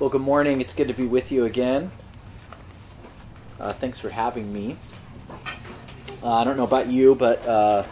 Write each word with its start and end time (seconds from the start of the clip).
Well, 0.00 0.10
good 0.10 0.22
morning. 0.22 0.60
It's 0.60 0.74
good 0.74 0.88
to 0.88 0.94
be 0.94 1.06
with 1.06 1.30
you 1.30 1.44
again. 1.44 1.92
Uh, 3.60 3.72
thanks 3.74 4.00
for 4.00 4.10
having 4.10 4.52
me. 4.52 4.76
Uh, 6.20 6.32
I 6.32 6.42
don't 6.42 6.56
know 6.56 6.64
about 6.64 6.88
you, 6.88 7.14
but 7.14 7.46
uh, 7.46 7.84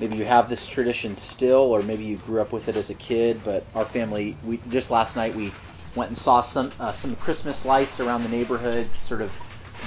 maybe 0.00 0.16
you 0.16 0.24
have 0.24 0.48
this 0.48 0.66
tradition 0.66 1.14
still, 1.14 1.60
or 1.60 1.82
maybe 1.82 2.04
you 2.04 2.16
grew 2.16 2.40
up 2.40 2.52
with 2.52 2.68
it 2.68 2.76
as 2.76 2.88
a 2.88 2.94
kid. 2.94 3.42
But 3.44 3.66
our 3.74 3.84
family, 3.84 4.38
we 4.42 4.60
just 4.70 4.90
last 4.90 5.14
night 5.14 5.34
we 5.34 5.52
went 5.94 6.08
and 6.08 6.16
saw 6.16 6.40
some 6.40 6.72
uh, 6.80 6.94
some 6.94 7.16
Christmas 7.16 7.66
lights 7.66 8.00
around 8.00 8.22
the 8.22 8.30
neighborhood. 8.30 8.88
Sort 8.96 9.20
of 9.20 9.30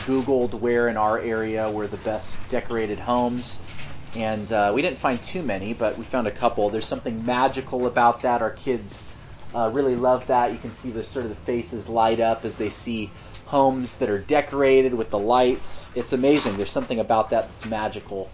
Googled 0.06 0.54
where 0.54 0.88
in 0.88 0.98
our 0.98 1.18
area 1.18 1.68
were 1.72 1.88
the 1.88 1.98
best 1.98 2.38
decorated 2.52 3.00
homes, 3.00 3.58
and 4.14 4.52
uh, 4.52 4.72
we 4.72 4.84
didn't 4.84 5.00
find 5.00 5.24
too 5.24 5.42
many, 5.42 5.74
but 5.74 5.98
we 5.98 6.04
found 6.04 6.28
a 6.28 6.32
couple. 6.32 6.70
There's 6.70 6.88
something 6.88 7.26
magical 7.26 7.88
about 7.88 8.22
that. 8.22 8.44
Our 8.44 8.52
kids 8.52 9.08
uh, 9.56 9.70
really 9.74 9.96
love 9.96 10.28
that. 10.28 10.52
You 10.52 10.58
can 10.58 10.74
see 10.74 10.92
the 10.92 11.04
sort 11.04 11.26
of 11.26 11.30
the 11.30 11.36
faces 11.38 11.88
light 11.90 12.20
up 12.20 12.46
as 12.46 12.58
they 12.58 12.70
see 12.70 13.12
homes 13.46 13.98
that 13.98 14.10
are 14.10 14.20
decorated 14.20 14.94
with 14.94 15.10
the 15.10 15.18
lights. 15.18 15.90
It's 15.96 16.14
amazing. 16.14 16.58
There's 16.58 16.72
something 16.72 17.00
about 17.00 17.30
that 17.30 17.50
that's 17.50 17.66
magical. 17.66 18.30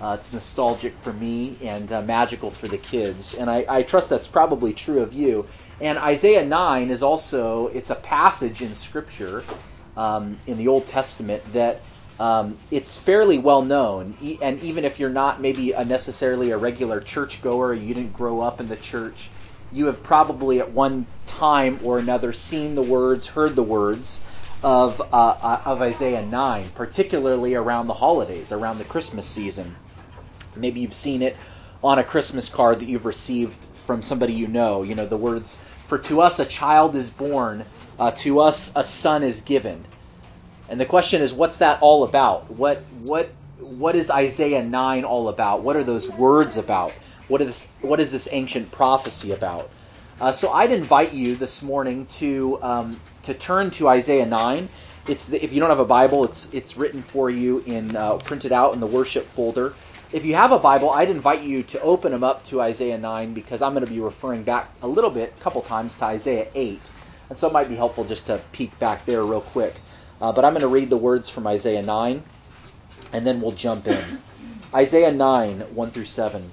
Uh, 0.00 0.16
it's 0.18 0.32
nostalgic 0.32 0.94
for 1.02 1.12
me 1.12 1.56
and 1.62 1.92
uh, 1.92 2.02
magical 2.02 2.50
for 2.50 2.66
the 2.66 2.78
kids, 2.78 3.34
and 3.34 3.48
I, 3.48 3.64
I, 3.68 3.82
trust 3.84 4.10
that's 4.10 4.26
probably 4.26 4.72
true 4.72 5.00
of 5.00 5.12
you. 5.12 5.46
And 5.80 5.98
Isaiah 5.98 6.44
nine 6.44 6.90
is 6.90 7.02
also 7.02 7.68
it's 7.68 7.90
a 7.90 7.94
passage 7.94 8.60
in 8.60 8.74
Scripture 8.74 9.44
um, 9.96 10.38
in 10.48 10.58
the 10.58 10.66
Old 10.66 10.88
Testament 10.88 11.44
that 11.52 11.80
um, 12.18 12.58
it's 12.70 12.96
fairly 12.96 13.38
well 13.38 13.62
known, 13.62 14.16
and 14.42 14.60
even 14.62 14.84
if 14.84 14.98
you're 14.98 15.10
not 15.10 15.40
maybe 15.40 15.72
a 15.72 15.84
necessarily 15.84 16.50
a 16.50 16.56
regular 16.56 17.00
churchgoer, 17.00 17.72
you 17.72 17.94
didn't 17.94 18.14
grow 18.14 18.40
up 18.40 18.60
in 18.60 18.66
the 18.66 18.76
church, 18.76 19.30
you 19.72 19.86
have 19.86 20.02
probably 20.02 20.60
at 20.60 20.70
one 20.70 21.06
time 21.26 21.80
or 21.82 21.98
another 21.98 22.32
seen 22.32 22.74
the 22.74 22.82
words, 22.82 23.28
heard 23.28 23.56
the 23.56 23.62
words 23.62 24.20
of, 24.62 25.00
uh, 25.00 25.04
uh, 25.14 25.62
of 25.64 25.82
Isaiah 25.82 26.24
9, 26.24 26.70
particularly 26.74 27.54
around 27.54 27.86
the 27.86 27.94
holidays, 27.94 28.52
around 28.52 28.78
the 28.78 28.84
Christmas 28.84 29.26
season. 29.26 29.76
Maybe 30.56 30.80
you've 30.80 30.94
seen 30.94 31.22
it 31.22 31.36
on 31.82 31.98
a 31.98 32.04
Christmas 32.04 32.48
card 32.48 32.80
that 32.80 32.88
you've 32.88 33.04
received 33.04 33.66
from 33.86 34.02
somebody 34.02 34.32
you 34.32 34.46
know. 34.46 34.82
You 34.82 34.94
know, 34.94 35.06
the 35.06 35.16
words, 35.16 35.58
For 35.86 35.98
to 35.98 36.20
us 36.20 36.38
a 36.38 36.46
child 36.46 36.96
is 36.96 37.10
born, 37.10 37.66
uh, 37.98 38.12
to 38.12 38.40
us 38.40 38.72
a 38.74 38.84
son 38.84 39.22
is 39.22 39.40
given. 39.40 39.86
And 40.68 40.80
the 40.80 40.86
question 40.86 41.20
is, 41.20 41.32
what's 41.32 41.58
that 41.58 41.78
all 41.82 42.04
about? 42.04 42.50
What, 42.50 42.82
what, 43.02 43.32
what 43.58 43.94
is 43.94 44.10
Isaiah 44.10 44.64
9 44.64 45.04
all 45.04 45.28
about? 45.28 45.62
What 45.62 45.76
are 45.76 45.84
those 45.84 46.08
words 46.08 46.56
about? 46.56 46.92
What 47.28 47.40
is, 47.40 47.68
what 47.80 48.00
is 48.00 48.12
this 48.12 48.28
ancient 48.30 48.70
prophecy 48.70 49.32
about? 49.32 49.70
Uh, 50.20 50.30
so 50.30 50.52
I'd 50.52 50.70
invite 50.70 51.12
you 51.12 51.34
this 51.36 51.62
morning 51.62 52.06
to 52.18 52.62
um, 52.62 53.00
to 53.24 53.34
turn 53.34 53.70
to 53.72 53.88
Isaiah 53.88 54.26
nine. 54.26 54.68
It's 55.08 55.26
the, 55.26 55.42
if 55.42 55.52
you 55.52 55.58
don't 55.58 55.70
have 55.70 55.80
a 55.80 55.84
Bible, 55.84 56.24
it's 56.24 56.48
it's 56.52 56.76
written 56.76 57.02
for 57.02 57.28
you 57.30 57.60
in 57.60 57.96
uh, 57.96 58.18
printed 58.18 58.52
out 58.52 58.74
in 58.74 58.80
the 58.80 58.86
worship 58.86 59.28
folder. 59.34 59.74
If 60.12 60.24
you 60.24 60.34
have 60.36 60.52
a 60.52 60.58
Bible, 60.58 60.90
I'd 60.90 61.10
invite 61.10 61.42
you 61.42 61.64
to 61.64 61.80
open 61.80 62.12
them 62.12 62.22
up 62.22 62.46
to 62.46 62.60
Isaiah 62.60 62.98
nine 62.98 63.34
because 63.34 63.60
I'm 63.60 63.72
going 63.72 63.84
to 63.84 63.90
be 63.90 63.98
referring 63.98 64.44
back 64.44 64.70
a 64.82 64.86
little 64.86 65.10
bit, 65.10 65.34
a 65.36 65.40
couple 65.40 65.62
times 65.62 65.96
to 65.96 66.04
Isaiah 66.04 66.46
eight, 66.54 66.82
and 67.28 67.36
so 67.36 67.48
it 67.48 67.52
might 67.52 67.68
be 67.68 67.76
helpful 67.76 68.04
just 68.04 68.26
to 68.26 68.40
peek 68.52 68.78
back 68.78 69.06
there 69.06 69.24
real 69.24 69.40
quick. 69.40 69.76
Uh, 70.20 70.30
but 70.30 70.44
I'm 70.44 70.52
going 70.52 70.60
to 70.60 70.68
read 70.68 70.90
the 70.90 70.96
words 70.96 71.28
from 71.28 71.44
Isaiah 71.46 71.82
nine, 71.82 72.22
and 73.12 73.26
then 73.26 73.40
we'll 73.40 73.52
jump 73.52 73.88
in. 73.88 74.22
Isaiah 74.72 75.10
nine 75.10 75.62
one 75.74 75.90
through 75.90 76.06
seven. 76.06 76.52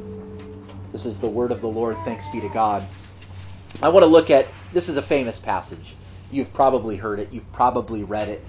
This 0.91 1.05
is 1.05 1.19
the 1.19 1.27
word 1.27 1.51
of 1.51 1.61
the 1.61 1.67
Lord. 1.67 1.97
Thanks 2.03 2.27
be 2.29 2.41
to 2.41 2.49
God. 2.49 2.85
I 3.81 3.89
want 3.89 4.03
to 4.03 4.07
look 4.07 4.29
at 4.29 4.47
this 4.73 4.89
is 4.89 4.97
a 4.97 5.01
famous 5.01 5.39
passage. 5.39 5.95
You've 6.29 6.53
probably 6.53 6.97
heard 6.97 7.19
it, 7.19 7.31
you've 7.31 7.51
probably 7.53 8.03
read 8.03 8.29
it, 8.29 8.43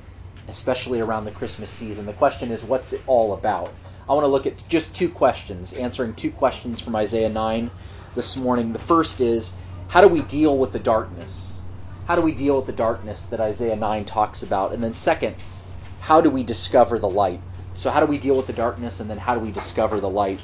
especially 0.48 1.00
around 1.00 1.24
the 1.24 1.30
Christmas 1.30 1.70
season. 1.70 2.06
The 2.06 2.12
question 2.12 2.50
is, 2.50 2.62
what's 2.64 2.92
it 2.92 3.02
all 3.06 3.32
about? 3.32 3.72
I 4.08 4.14
want 4.14 4.24
to 4.24 4.28
look 4.28 4.46
at 4.46 4.68
just 4.68 4.94
two 4.94 5.08
questions, 5.08 5.72
answering 5.72 6.14
two 6.14 6.30
questions 6.32 6.80
from 6.80 6.96
Isaiah 6.96 7.28
9 7.28 7.70
this 8.16 8.36
morning. 8.36 8.72
The 8.72 8.78
first 8.80 9.20
is, 9.20 9.52
how 9.88 10.00
do 10.00 10.08
we 10.08 10.22
deal 10.22 10.58
with 10.58 10.72
the 10.72 10.78
darkness? 10.78 11.54
How 12.06 12.16
do 12.16 12.22
we 12.22 12.32
deal 12.32 12.56
with 12.56 12.66
the 12.66 12.72
darkness 12.72 13.26
that 13.26 13.40
Isaiah 13.40 13.76
9 13.76 14.04
talks 14.04 14.42
about? 14.42 14.72
And 14.72 14.82
then, 14.82 14.92
second, 14.92 15.36
how 16.00 16.20
do 16.20 16.28
we 16.28 16.42
discover 16.42 16.98
the 16.98 17.08
light? 17.08 17.40
So, 17.74 17.90
how 17.90 18.00
do 18.00 18.06
we 18.06 18.18
deal 18.18 18.36
with 18.36 18.48
the 18.48 18.52
darkness, 18.52 19.00
and 19.00 19.08
then 19.08 19.18
how 19.18 19.34
do 19.34 19.40
we 19.40 19.52
discover 19.52 20.00
the 20.00 20.10
light? 20.10 20.40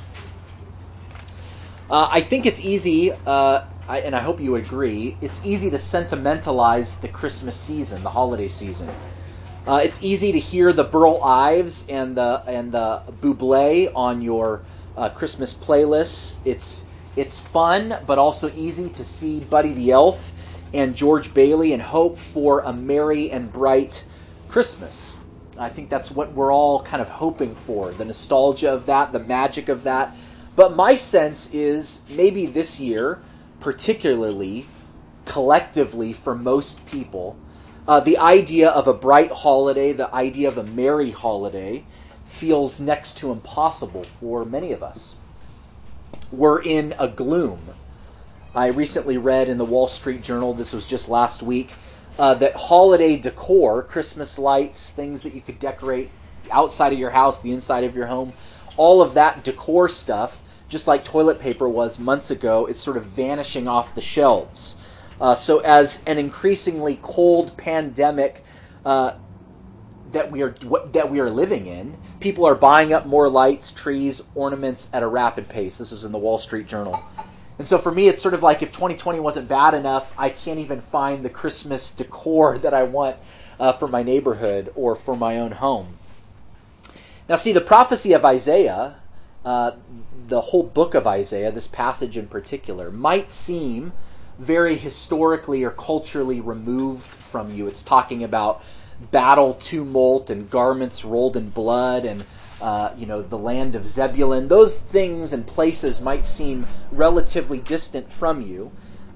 Uh, 1.90 2.06
I 2.10 2.20
think 2.20 2.44
it's 2.44 2.60
easy, 2.60 3.12
uh, 3.12 3.64
I, 3.88 4.00
and 4.00 4.14
I 4.14 4.20
hope 4.20 4.40
you 4.40 4.56
agree, 4.56 5.16
it's 5.22 5.40
easy 5.42 5.70
to 5.70 5.78
sentimentalize 5.78 6.96
the 6.96 7.08
Christmas 7.08 7.56
season, 7.56 8.02
the 8.02 8.10
holiday 8.10 8.48
season. 8.48 8.90
Uh, 9.66 9.80
it's 9.82 9.98
easy 10.02 10.30
to 10.32 10.38
hear 10.38 10.74
the 10.74 10.84
Burl 10.84 11.22
Ives 11.22 11.86
and 11.88 12.14
the 12.14 12.42
and 12.46 12.72
the 12.72 13.02
Buble 13.22 13.90
on 13.94 14.20
your 14.20 14.62
uh, 14.96 15.08
Christmas 15.10 15.54
playlists. 15.54 16.36
It's 16.44 16.84
it's 17.16 17.38
fun, 17.38 17.98
but 18.06 18.18
also 18.18 18.52
easy 18.54 18.90
to 18.90 19.04
see 19.04 19.40
Buddy 19.40 19.72
the 19.72 19.90
Elf 19.90 20.32
and 20.74 20.94
George 20.94 21.32
Bailey 21.32 21.72
and 21.72 21.82
hope 21.82 22.18
for 22.18 22.60
a 22.60 22.72
merry 22.72 23.30
and 23.30 23.50
bright 23.52 24.04
Christmas. 24.48 25.16
I 25.58 25.70
think 25.70 25.88
that's 25.90 26.10
what 26.10 26.32
we're 26.32 26.52
all 26.52 26.82
kind 26.82 27.02
of 27.02 27.08
hoping 27.08 27.54
for 27.54 27.92
the 27.92 28.04
nostalgia 28.04 28.72
of 28.72 28.86
that, 28.86 29.12
the 29.12 29.18
magic 29.18 29.68
of 29.68 29.82
that, 29.84 30.14
but 30.58 30.74
my 30.74 30.96
sense 30.96 31.48
is 31.52 32.00
maybe 32.08 32.44
this 32.44 32.80
year, 32.80 33.20
particularly 33.60 34.66
collectively 35.24 36.12
for 36.12 36.34
most 36.34 36.84
people, 36.84 37.38
uh, 37.86 38.00
the 38.00 38.18
idea 38.18 38.68
of 38.68 38.88
a 38.88 38.92
bright 38.92 39.30
holiday, 39.30 39.92
the 39.92 40.12
idea 40.12 40.48
of 40.48 40.58
a 40.58 40.64
merry 40.64 41.12
holiday, 41.12 41.84
feels 42.26 42.80
next 42.80 43.16
to 43.18 43.30
impossible 43.30 44.02
for 44.18 44.44
many 44.44 44.72
of 44.72 44.82
us. 44.82 45.14
We're 46.32 46.60
in 46.60 46.92
a 46.98 47.06
gloom. 47.06 47.60
I 48.52 48.66
recently 48.66 49.16
read 49.16 49.48
in 49.48 49.58
the 49.58 49.64
Wall 49.64 49.86
Street 49.86 50.24
Journal, 50.24 50.54
this 50.54 50.72
was 50.72 50.86
just 50.86 51.08
last 51.08 51.40
week, 51.40 51.70
uh, 52.18 52.34
that 52.34 52.56
holiday 52.56 53.16
decor, 53.16 53.84
Christmas 53.84 54.40
lights, 54.40 54.90
things 54.90 55.22
that 55.22 55.36
you 55.36 55.40
could 55.40 55.60
decorate 55.60 56.10
outside 56.50 56.92
of 56.92 56.98
your 56.98 57.10
house, 57.10 57.40
the 57.40 57.52
inside 57.52 57.84
of 57.84 57.94
your 57.94 58.08
home, 58.08 58.32
all 58.76 59.00
of 59.00 59.14
that 59.14 59.44
decor 59.44 59.88
stuff 59.88 60.40
just 60.68 60.86
like 60.86 61.04
toilet 61.04 61.40
paper 61.40 61.68
was 61.68 61.98
months 61.98 62.30
ago, 62.30 62.66
is 62.66 62.80
sort 62.80 62.96
of 62.96 63.04
vanishing 63.04 63.66
off 63.66 63.94
the 63.94 64.00
shelves. 64.00 64.76
Uh, 65.20 65.34
so, 65.34 65.58
as 65.60 66.02
an 66.06 66.18
increasingly 66.18 66.98
cold 67.02 67.56
pandemic 67.56 68.44
uh, 68.84 69.14
that 70.12 70.30
we 70.30 70.42
are 70.42 70.54
that 70.92 71.10
we 71.10 71.20
are 71.20 71.30
living 71.30 71.66
in. 71.66 71.96
People 72.20 72.46
are 72.46 72.54
buying 72.54 72.92
up 72.92 73.06
more 73.06 73.28
lights, 73.28 73.72
trees, 73.72 74.22
ornaments 74.34 74.88
at 74.92 75.02
a 75.02 75.06
rapid 75.06 75.48
pace. 75.48 75.78
This 75.78 75.90
was 75.90 76.04
in 76.04 76.12
the 76.12 76.18
Wall 76.18 76.38
Street 76.38 76.66
Journal. 76.66 77.02
And 77.58 77.66
so 77.66 77.78
for 77.78 77.90
me, 77.90 78.08
it's 78.08 78.22
sort 78.22 78.34
of 78.34 78.42
like 78.42 78.62
if 78.62 78.72
2020 78.72 79.20
wasn't 79.20 79.48
bad 79.48 79.74
enough, 79.74 80.12
I 80.16 80.30
can't 80.30 80.60
even 80.60 80.80
find 80.80 81.24
the 81.24 81.30
Christmas 81.30 81.92
decor 81.92 82.56
that 82.58 82.72
I 82.72 82.84
want 82.84 83.16
uh, 83.58 83.72
for 83.72 83.88
my 83.88 84.02
neighborhood 84.02 84.72
or 84.74 84.94
for 84.94 85.16
my 85.16 85.38
own 85.38 85.52
home. 85.52 85.98
Now, 87.28 87.36
see, 87.36 87.52
the 87.52 87.60
prophecy 87.60 88.12
of 88.12 88.24
Isaiah, 88.24 88.96
uh, 89.44 89.72
the 90.28 90.40
whole 90.40 90.62
book 90.62 90.94
of 90.94 91.06
Isaiah, 91.06 91.50
this 91.52 91.66
passage 91.66 92.16
in 92.16 92.26
particular, 92.26 92.90
might 92.90 93.32
seem 93.32 93.92
very 94.38 94.76
historically 94.76 95.64
or 95.64 95.70
culturally 95.70 96.40
removed 96.40 97.06
from 97.30 97.52
you. 97.52 97.66
It's 97.66 97.82
talking 97.82 98.22
about 98.22 98.62
battle 99.10 99.54
tumult 99.54 100.28
and 100.30 100.50
garments 100.50 101.04
rolled 101.04 101.36
in 101.36 101.50
blood 101.50 102.04
and 102.04 102.24
uh, 102.60 102.92
you 102.96 103.06
know 103.06 103.22
the 103.22 103.38
land 103.38 103.74
of 103.74 103.88
Zebulun. 103.88 104.48
Those 104.48 104.78
things 104.78 105.32
and 105.32 105.46
places 105.46 106.00
might 106.00 106.26
seem 106.26 106.66
relatively 106.90 107.58
distant 107.58 108.12
from 108.12 108.42
you, 108.42 108.72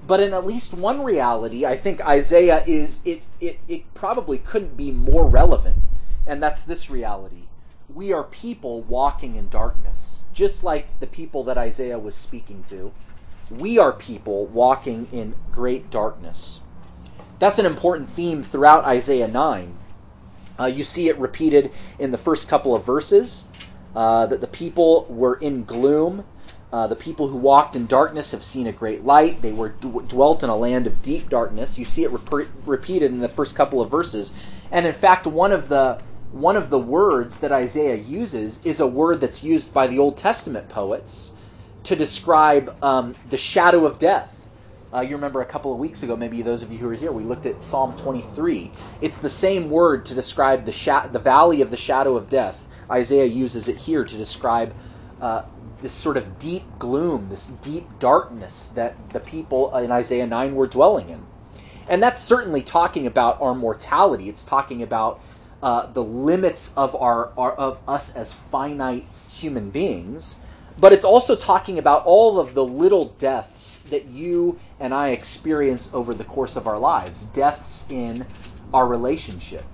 but 0.07 0.19
in 0.19 0.33
at 0.33 0.45
least 0.45 0.73
one 0.73 1.03
reality, 1.03 1.65
I 1.65 1.77
think 1.77 2.01
Isaiah 2.01 2.63
is 2.65 2.99
it 3.03 3.21
it, 3.41 3.59
it 3.67 3.93
probably 3.93 4.37
couldn't 4.37 4.77
be 4.77 4.91
more 4.91 5.27
relevant, 5.27 5.77
and 6.25 6.41
that's 6.41 6.63
this 6.63 6.89
reality: 6.89 7.47
we 7.93 8.11
are 8.11 8.23
people 8.23 8.81
walking 8.81 9.35
in 9.35 9.49
darkness, 9.49 10.23
just 10.33 10.63
like 10.63 10.99
the 10.99 11.07
people 11.07 11.43
that 11.43 11.57
Isaiah 11.57 11.99
was 11.99 12.15
speaking 12.15 12.63
to. 12.69 12.91
We 13.49 13.77
are 13.77 13.91
people 13.91 14.45
walking 14.45 15.07
in 15.11 15.35
great 15.51 15.91
darkness. 15.91 16.61
That's 17.39 17.59
an 17.59 17.65
important 17.65 18.09
theme 18.09 18.43
throughout 18.43 18.85
Isaiah 18.85 19.27
9. 19.27 19.77
Uh, 20.59 20.65
you 20.65 20.83
see 20.83 21.09
it 21.09 21.17
repeated 21.17 21.71
in 21.99 22.11
the 22.11 22.17
first 22.17 22.47
couple 22.47 22.75
of 22.75 22.85
verses 22.85 23.45
uh, 23.95 24.25
that 24.27 24.41
the 24.41 24.47
people 24.47 25.05
were 25.09 25.35
in 25.35 25.63
gloom. 25.63 26.25
Uh, 26.71 26.87
the 26.87 26.95
people 26.95 27.27
who 27.27 27.37
walked 27.37 27.75
in 27.75 27.85
darkness 27.85 28.31
have 28.31 28.43
seen 28.43 28.65
a 28.65 28.71
great 28.71 29.03
light. 29.03 29.41
They 29.43 29.51
were 29.51 29.69
d- 29.69 29.91
dwelt 30.07 30.41
in 30.41 30.49
a 30.49 30.55
land 30.55 30.87
of 30.87 31.03
deep 31.03 31.29
darkness. 31.29 31.77
You 31.77 31.85
see 31.85 32.03
it 32.03 32.11
rep- 32.11 32.49
repeated 32.65 33.11
in 33.11 33.19
the 33.19 33.29
first 33.29 33.55
couple 33.55 33.81
of 33.81 33.91
verses, 33.91 34.33
and 34.71 34.87
in 34.87 34.93
fact, 34.93 35.27
one 35.27 35.51
of 35.51 35.69
the 35.69 36.01
one 36.33 36.55
of 36.55 36.71
the 36.71 36.79
words 36.79 37.39
that 37.39 37.51
Isaiah 37.51 37.95
uses 37.95 38.59
is 38.63 38.79
a 38.79 38.87
word 38.87 39.21
that's 39.21 39.43
used 39.43 39.71
by 39.71 39.85
the 39.85 39.99
Old 39.99 40.17
Testament 40.17 40.67
poets 40.67 41.31
to 41.83 41.95
describe 41.95 42.75
um, 42.83 43.15
the 43.29 43.37
shadow 43.37 43.85
of 43.85 43.99
death. 43.99 44.33
Uh, 44.91 45.01
you 45.01 45.15
remember 45.15 45.41
a 45.41 45.45
couple 45.45 45.71
of 45.71 45.77
weeks 45.77 46.01
ago, 46.01 46.15
maybe 46.15 46.41
those 46.41 46.63
of 46.63 46.71
you 46.71 46.79
who 46.79 46.87
were 46.87 46.95
here, 46.95 47.11
we 47.11 47.23
looked 47.23 47.45
at 47.45 47.63
Psalm 47.63 47.95
23. 47.97 48.71
It's 48.99 49.19
the 49.19 49.29
same 49.29 49.69
word 49.69 50.07
to 50.07 50.15
describe 50.15 50.65
the, 50.65 50.71
sha- 50.71 51.07
the 51.07 51.19
valley 51.19 51.61
of 51.61 51.69
the 51.69 51.77
shadow 51.77 52.17
of 52.17 52.31
death. 52.31 52.57
Isaiah 52.89 53.25
uses 53.25 53.67
it 53.67 53.77
here 53.77 54.03
to 54.03 54.17
describe 54.17 54.73
uh, 55.21 55.43
this 55.83 55.93
sort 55.93 56.17
of 56.17 56.39
deep 56.39 56.63
gloom, 56.79 57.29
this 57.29 57.45
deep 57.61 57.87
darkness 57.99 58.71
that 58.73 59.11
the 59.11 59.19
people 59.19 59.75
in 59.77 59.91
Isaiah 59.91 60.25
9 60.25 60.55
were 60.55 60.67
dwelling 60.67 61.09
in. 61.09 61.25
And 61.87 62.01
that's 62.01 62.23
certainly 62.23 62.63
talking 62.63 63.05
about 63.05 63.39
our 63.39 63.53
mortality. 63.53 64.29
It's 64.29 64.43
talking 64.43 64.81
about 64.81 65.21
uh, 65.63 65.87
the 65.93 66.03
limits 66.03 66.73
of 66.77 66.95
our, 66.95 67.31
our 67.35 67.53
of 67.53 67.79
us 67.87 68.13
as 68.15 68.33
finite 68.51 69.07
human 69.29 69.71
beings 69.71 70.35
but 70.79 70.91
it's 70.91 71.05
also 71.05 71.35
talking 71.35 71.77
about 71.77 72.05
all 72.05 72.39
of 72.39 72.53
the 72.53 72.63
little 72.63 73.09
deaths 73.19 73.83
that 73.89 74.05
you 74.05 74.59
and 74.79 74.93
I 74.93 75.09
experience 75.09 75.89
over 75.93 76.13
the 76.13 76.23
course 76.23 76.55
of 76.55 76.67
our 76.67 76.79
lives. 76.79 77.25
Deaths 77.25 77.85
in 77.89 78.25
our 78.73 78.87
relationship, 78.87 79.65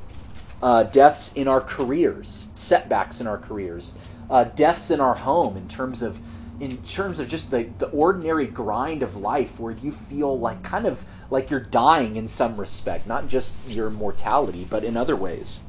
uh, 0.62 0.84
deaths 0.84 1.32
in 1.34 1.48
our 1.48 1.62
careers, 1.62 2.46
setbacks 2.56 3.22
in 3.22 3.28
our 3.28 3.38
careers, 3.38 3.94
uh, 4.30 4.44
deaths 4.44 4.92
in 4.92 5.00
our 5.00 5.16
home 5.16 5.56
in 5.56 5.68
terms 5.68 6.02
of 6.02 6.20
in 6.60 6.78
terms 6.80 7.22
of 7.22 7.30
just 7.30 7.52
the, 7.52 7.70
the 7.78 7.88
ordinary 7.88 8.46
grind 8.46 9.02
of 9.02 9.16
life 9.16 9.58
where 9.62 9.72
you 9.72 9.94
feel 9.94 10.38
like 10.38 10.62
kind 10.62 10.86
of 10.86 11.06
like 11.32 11.50
you're 11.50 11.62
dying 11.62 12.18
in 12.18 12.28
some 12.28 12.58
respect, 12.58 13.08
not 13.08 13.30
just 13.30 13.56
your 13.66 13.90
mortality, 13.90 14.68
but 14.70 14.84
in 14.84 14.98
other 14.98 15.16
ways. 15.16 15.60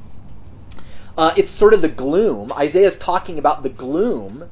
Uh, 1.17 1.33
it's 1.35 1.51
sort 1.51 1.73
of 1.73 1.81
the 1.81 1.89
gloom. 1.89 2.51
Isaiah's 2.53 2.97
talking 2.97 3.37
about 3.37 3.63
the 3.63 3.69
gloom 3.69 4.49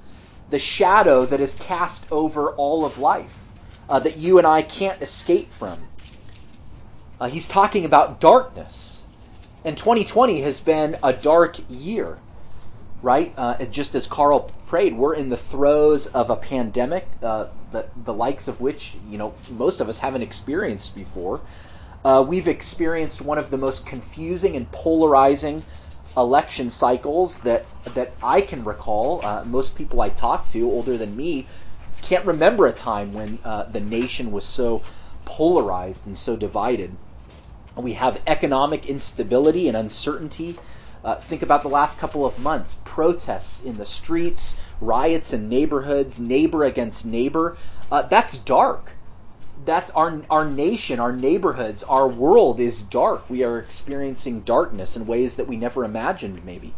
the 0.50 0.60
shadow 0.60 1.26
that 1.26 1.40
is 1.40 1.56
cast 1.56 2.06
over 2.12 2.52
all 2.52 2.86
of 2.86 2.98
life 2.98 3.40
uh, 3.88 4.00
that 4.00 4.18
you 4.18 4.38
and 4.38 4.48
I 4.48 4.62
can't 4.62 5.02
escape 5.02 5.52
from. 5.58 5.88
Uh, 7.20 7.28
he's 7.28 7.48
talking 7.48 7.86
about 7.86 8.20
darkness. 8.20 9.04
And 9.64 9.78
2020 9.78 10.42
has 10.42 10.60
been 10.60 10.98
a 11.04 11.12
dark 11.12 11.58
year, 11.70 12.18
right? 13.02 13.34
Uh, 13.38 13.64
just 13.66 13.94
as 13.94 14.08
Carl 14.08 14.52
prayed, 14.68 14.96
we're 14.96 15.16
in 15.16 15.30
the 15.30 15.38
throes 15.38 16.08
of 16.08 16.30
a 16.30 16.36
pandemic, 16.36 17.08
uh, 17.22 17.48
the, 17.72 17.88
the 18.06 18.14
likes 18.14 18.48
of 18.48 18.62
which, 18.62 18.96
you 19.10 19.18
know, 19.18 19.34
most 19.52 19.82
of 19.82 19.90
us 19.90 20.00
haven't 20.00 20.22
experienced 20.22 20.96
before. 20.96 21.42
Uh, 22.06 22.24
we've 22.26 22.48
experienced 22.48 23.22
one 23.22 23.38
of 23.38 23.52
the 23.52 23.58
most 23.58 23.86
confusing 23.86 24.56
and 24.56 24.72
polarizing 24.72 25.66
election 26.18 26.72
cycles 26.72 27.40
that 27.42 27.66
that 27.94 28.14
I 28.22 28.42
can 28.42 28.64
recall. 28.64 29.26
Uh, 29.26 29.44
most 29.46 29.76
people 29.76 30.02
I 30.02 30.10
talk 30.10 30.50
to, 30.52 30.70
older 30.70 30.98
than 30.98 31.16
me, 31.16 31.48
can't 32.02 32.26
remember 32.26 32.66
a 32.66 32.74
time 32.74 33.14
when 33.14 33.40
uh, 33.44 33.64
the 33.64 33.80
nation 33.80 34.32
was 34.32 34.46
so 34.46 34.82
polarized 35.26 36.06
and 36.06 36.18
so 36.18 36.36
divided. 36.36 36.96
We 37.76 37.94
have 37.94 38.22
economic 38.28 38.86
instability 38.86 39.68
and 39.68 39.78
uncertainty. 39.78 40.58
Uh, 41.04 41.16
think 41.16 41.42
about 41.42 41.62
the 41.62 41.70
last 41.70 41.98
couple 41.98 42.26
of 42.26 42.40
months 42.40 42.80
protests 42.84 43.64
in 43.64 43.78
the 43.78 43.86
streets, 43.86 44.56
riots 44.82 45.32
in 45.32 45.48
neighborhoods, 45.48 46.20
neighbor 46.20 46.64
against 46.66 47.06
neighbor. 47.06 47.58
Uh, 47.90 48.02
that's 48.02 48.38
dark 48.38 48.92
that's 49.66 49.92
our 49.92 50.22
our 50.30 50.50
nation, 50.50 51.00
our 51.00 51.12
neighborhoods, 51.12 51.84
our 51.84 52.08
world 52.08 52.60
is 52.60 52.82
dark. 52.82 53.30
We 53.30 53.44
are 53.44 53.60
experiencing 53.60 54.42
darkness 54.42 54.96
in 54.96 55.06
ways 55.06 55.36
that 55.36 55.48
we 55.48 55.58
never 55.58 55.84
imagined. 55.84 56.44
Maybe 56.46 56.74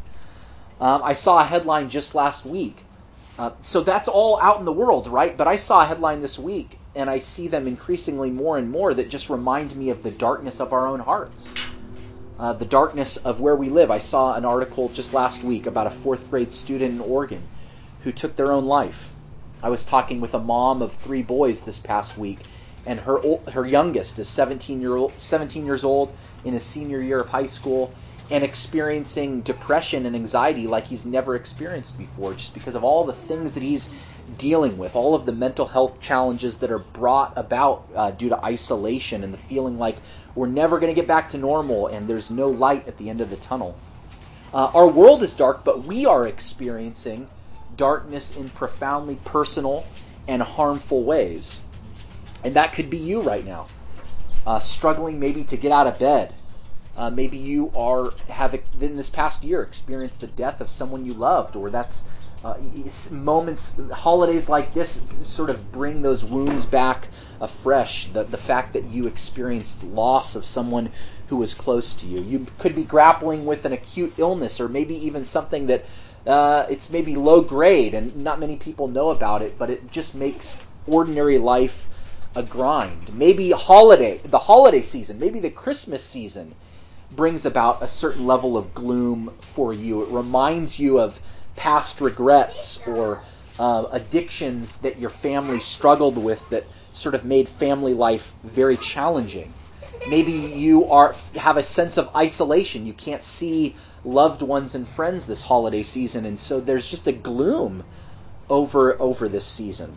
um, 0.80 1.02
I 1.04 1.14
saw 1.14 1.40
a 1.40 1.46
headline 1.46 1.90
just 1.90 2.16
last 2.16 2.46
week. 2.46 2.84
Uh, 3.38 3.52
so 3.62 3.82
that's 3.82 4.08
all 4.08 4.40
out 4.42 4.60
in 4.60 4.66
the 4.66 4.72
world, 4.72 5.08
right? 5.08 5.38
But 5.38 5.48
I 5.48 5.56
saw 5.56 5.82
a 5.82 5.86
headline 5.86 6.22
this 6.22 6.38
week, 6.38 6.80
and 6.96 7.10
I 7.10 7.20
see 7.20 7.48
them 7.48 7.68
increasingly 7.68 8.30
more 8.30 8.58
and 8.58 8.70
more 8.70 8.94
that 8.94 9.10
just 9.10 9.30
remind 9.30 9.76
me 9.76 9.90
of 9.90 10.04
the 10.04 10.12
darkness 10.12 10.60
of 10.60 10.74
our 10.74 10.88
own 10.88 11.00
hearts, 11.00 11.48
uh, 12.38 12.54
the 12.54 12.66
darkness 12.66 13.18
of 13.18 13.40
where 13.40 13.56
we 13.56 13.70
live. 13.70 13.90
I 13.90 14.00
saw 14.00 14.34
an 14.34 14.44
article 14.44 14.90
just 14.90 15.14
last 15.14 15.44
week 15.44 15.66
about 15.66 15.88
a 15.88 15.92
fourth 15.92 16.30
grade 16.30 16.52
student 16.52 16.96
in 16.96 17.00
Oregon 17.00 17.44
who 18.04 18.12
took 18.12 18.36
their 18.36 18.52
own 18.52 18.66
life. 18.66 19.10
I 19.64 19.70
was 19.70 19.86
talking 19.86 20.20
with 20.20 20.34
a 20.34 20.40
mom 20.40 20.82
of 20.82 20.94
three 20.94 21.22
boys 21.22 21.62
this 21.62 21.78
past 21.78 22.18
week 22.18 22.40
and 22.86 23.02
her 23.02 23.22
her 23.52 23.66
youngest 23.66 24.18
is 24.20 24.28
17 24.28 24.82
year 24.82 24.96
old 24.96 25.14
17 25.18 25.66
years 25.66 25.84
old 25.84 26.14
in 26.44 26.54
his 26.54 26.64
senior 26.64 27.02
year 27.02 27.20
of 27.20 27.30
high 27.30 27.46
school 27.46 27.94
and 28.30 28.44
experiencing 28.44 29.42
depression 29.42 30.06
and 30.06 30.16
anxiety 30.16 30.66
like 30.66 30.88
he's 30.88 31.06
never 31.06 31.36
experienced 31.36 31.98
before 31.98 32.34
just 32.34 32.54
because 32.54 32.76
of 32.76 32.84
all 32.84 33.04
the 33.04 33.14
things 33.14 33.54
that 33.54 33.64
he's 33.64 33.90
dealing 34.38 34.78
with 34.78 34.96
all 34.96 35.14
of 35.14 35.26
the 35.26 35.32
mental 35.32 35.68
health 35.68 36.00
challenges 36.00 36.58
that 36.58 36.72
are 36.72 36.80
brought 36.80 37.34
about 37.36 37.88
uh, 37.96 38.12
due 38.12 38.30
to 38.30 38.46
isolation 38.46 39.24
and 39.24 39.34
the 39.34 39.38
feeling 39.38 39.78
like 39.78 39.98
we're 40.34 40.48
never 40.48 40.80
going 40.80 40.94
to 40.94 41.00
get 41.00 41.08
back 41.08 41.30
to 41.30 41.38
normal 41.38 41.88
and 41.88 42.08
there's 42.08 42.32
no 42.32 42.48
light 42.48 42.88
at 42.88 42.98
the 42.98 43.10
end 43.10 43.20
of 43.20 43.30
the 43.30 43.36
tunnel. 43.38 43.78
Uh, 44.54 44.72
our 44.74 44.88
world 44.88 45.22
is 45.22 45.36
dark 45.36 45.64
but 45.64 45.84
we 45.84 46.06
are 46.06 46.26
experiencing 46.26 47.28
darkness 47.76 48.36
in 48.36 48.50
profoundly 48.50 49.16
personal 49.26 49.86
and 50.28 50.42
harmful 50.42 51.04
ways 51.04 51.60
and 52.44 52.56
that 52.56 52.74
could 52.74 52.90
be 52.90 52.98
you 52.98 53.22
right 53.22 53.46
now, 53.46 53.68
uh, 54.46 54.60
struggling 54.60 55.20
maybe 55.20 55.44
to 55.44 55.58
get 55.58 55.72
out 55.72 55.88
of 55.88 56.00
bed. 56.00 56.34
Uh, 56.96 57.10
maybe 57.10 57.38
you 57.38 57.72
are 57.76 58.14
have 58.28 58.54
in 58.80 58.98
this 58.98 59.10
past 59.10 59.44
year 59.44 59.62
experienced 59.62 60.20
the 60.20 60.28
death 60.28 60.60
of 60.60 60.70
someone 60.70 61.06
you 61.06 61.14
loved, 61.14 61.56
or 61.56 61.70
that's 61.70 62.04
uh, 62.44 62.56
moments, 63.12 63.76
holidays 63.92 64.50
like 64.50 64.74
this 64.74 65.02
sort 65.22 65.50
of 65.50 65.72
bring 65.72 66.02
those 66.02 66.26
wounds 66.26 66.66
back 66.66 67.08
afresh. 67.40 68.12
The, 68.12 68.24
the 68.24 68.38
fact 68.38 68.74
that 68.74 68.86
you 68.86 69.08
experienced 69.08 69.84
loss 69.84 70.36
of 70.36 70.46
someone 70.46 70.92
who 71.28 71.38
was 71.38 71.54
close 71.54 71.94
to 71.94 72.06
you. 72.06 72.22
You 72.22 72.48
could 72.60 72.76
be 72.76 72.84
grappling 72.84 73.46
with 73.46 73.64
an 73.64 73.72
acute 73.72 74.14
illness, 74.18 74.60
or 74.60 74.68
maybe 74.68 74.96
even 74.96 75.24
something 75.24 75.68
that 75.68 75.86
uh, 76.28 76.66
it's 76.70 76.90
maybe 76.90 77.16
low 77.16 77.42
grade 77.42 77.94
and 77.94 78.16
not 78.18 78.40
many 78.40 78.58
people 78.58 78.88
know 78.88 79.12
about 79.12 79.42
it, 79.42 79.58
but 79.58 79.70
it 79.70 79.92
just 79.92 80.14
makes 80.14 80.60
ordinary 80.88 81.38
life 81.38 81.88
a 82.36 82.44
grind. 82.44 83.14
Maybe 83.14 83.52
holiday, 83.52 84.22
the 84.24 84.40
holiday 84.40 84.82
season, 84.82 85.20
maybe 85.20 85.40
the 85.40 85.50
Christmas 85.50 86.04
season 86.04 86.56
brings 87.12 87.46
about 87.46 87.84
a 87.84 87.88
certain 87.88 88.26
level 88.26 88.58
of 88.58 88.74
gloom 88.74 89.34
for 89.42 89.74
you. 89.74 90.02
It 90.04 90.10
reminds 90.10 90.80
you 90.80 91.00
of 91.00 91.20
past 91.56 92.00
regrets 92.00 92.80
or 92.88 93.24
uh, 93.60 93.86
addictions 93.92 94.78
that 94.80 95.00
your 95.00 95.10
family 95.10 95.60
struggled 95.60 96.18
with 96.18 96.50
that 96.50 96.66
sort 96.94 97.16
of 97.16 97.26
made 97.26 97.50
family 97.50 97.94
life 97.94 98.34
very 98.44 98.78
challenging. 98.78 99.54
Maybe 100.10 100.32
you 100.32 100.86
are 100.86 101.16
have 101.36 101.58
a 101.58 101.64
sense 101.64 101.98
of 101.98 102.14
isolation. 102.16 102.88
You 102.88 102.94
can't 102.94 103.24
see 103.24 103.76
loved 104.04 104.42
ones 104.42 104.74
and 104.74 104.88
friends 104.88 105.28
this 105.28 105.44
holiday 105.44 105.84
season, 105.84 106.26
and 106.26 106.40
so 106.40 106.60
there's 106.60 106.88
just 106.88 107.06
a 107.06 107.12
gloom 107.12 107.84
over 108.50 109.00
over 109.00 109.30
this 109.30 109.46
season. 109.46 109.94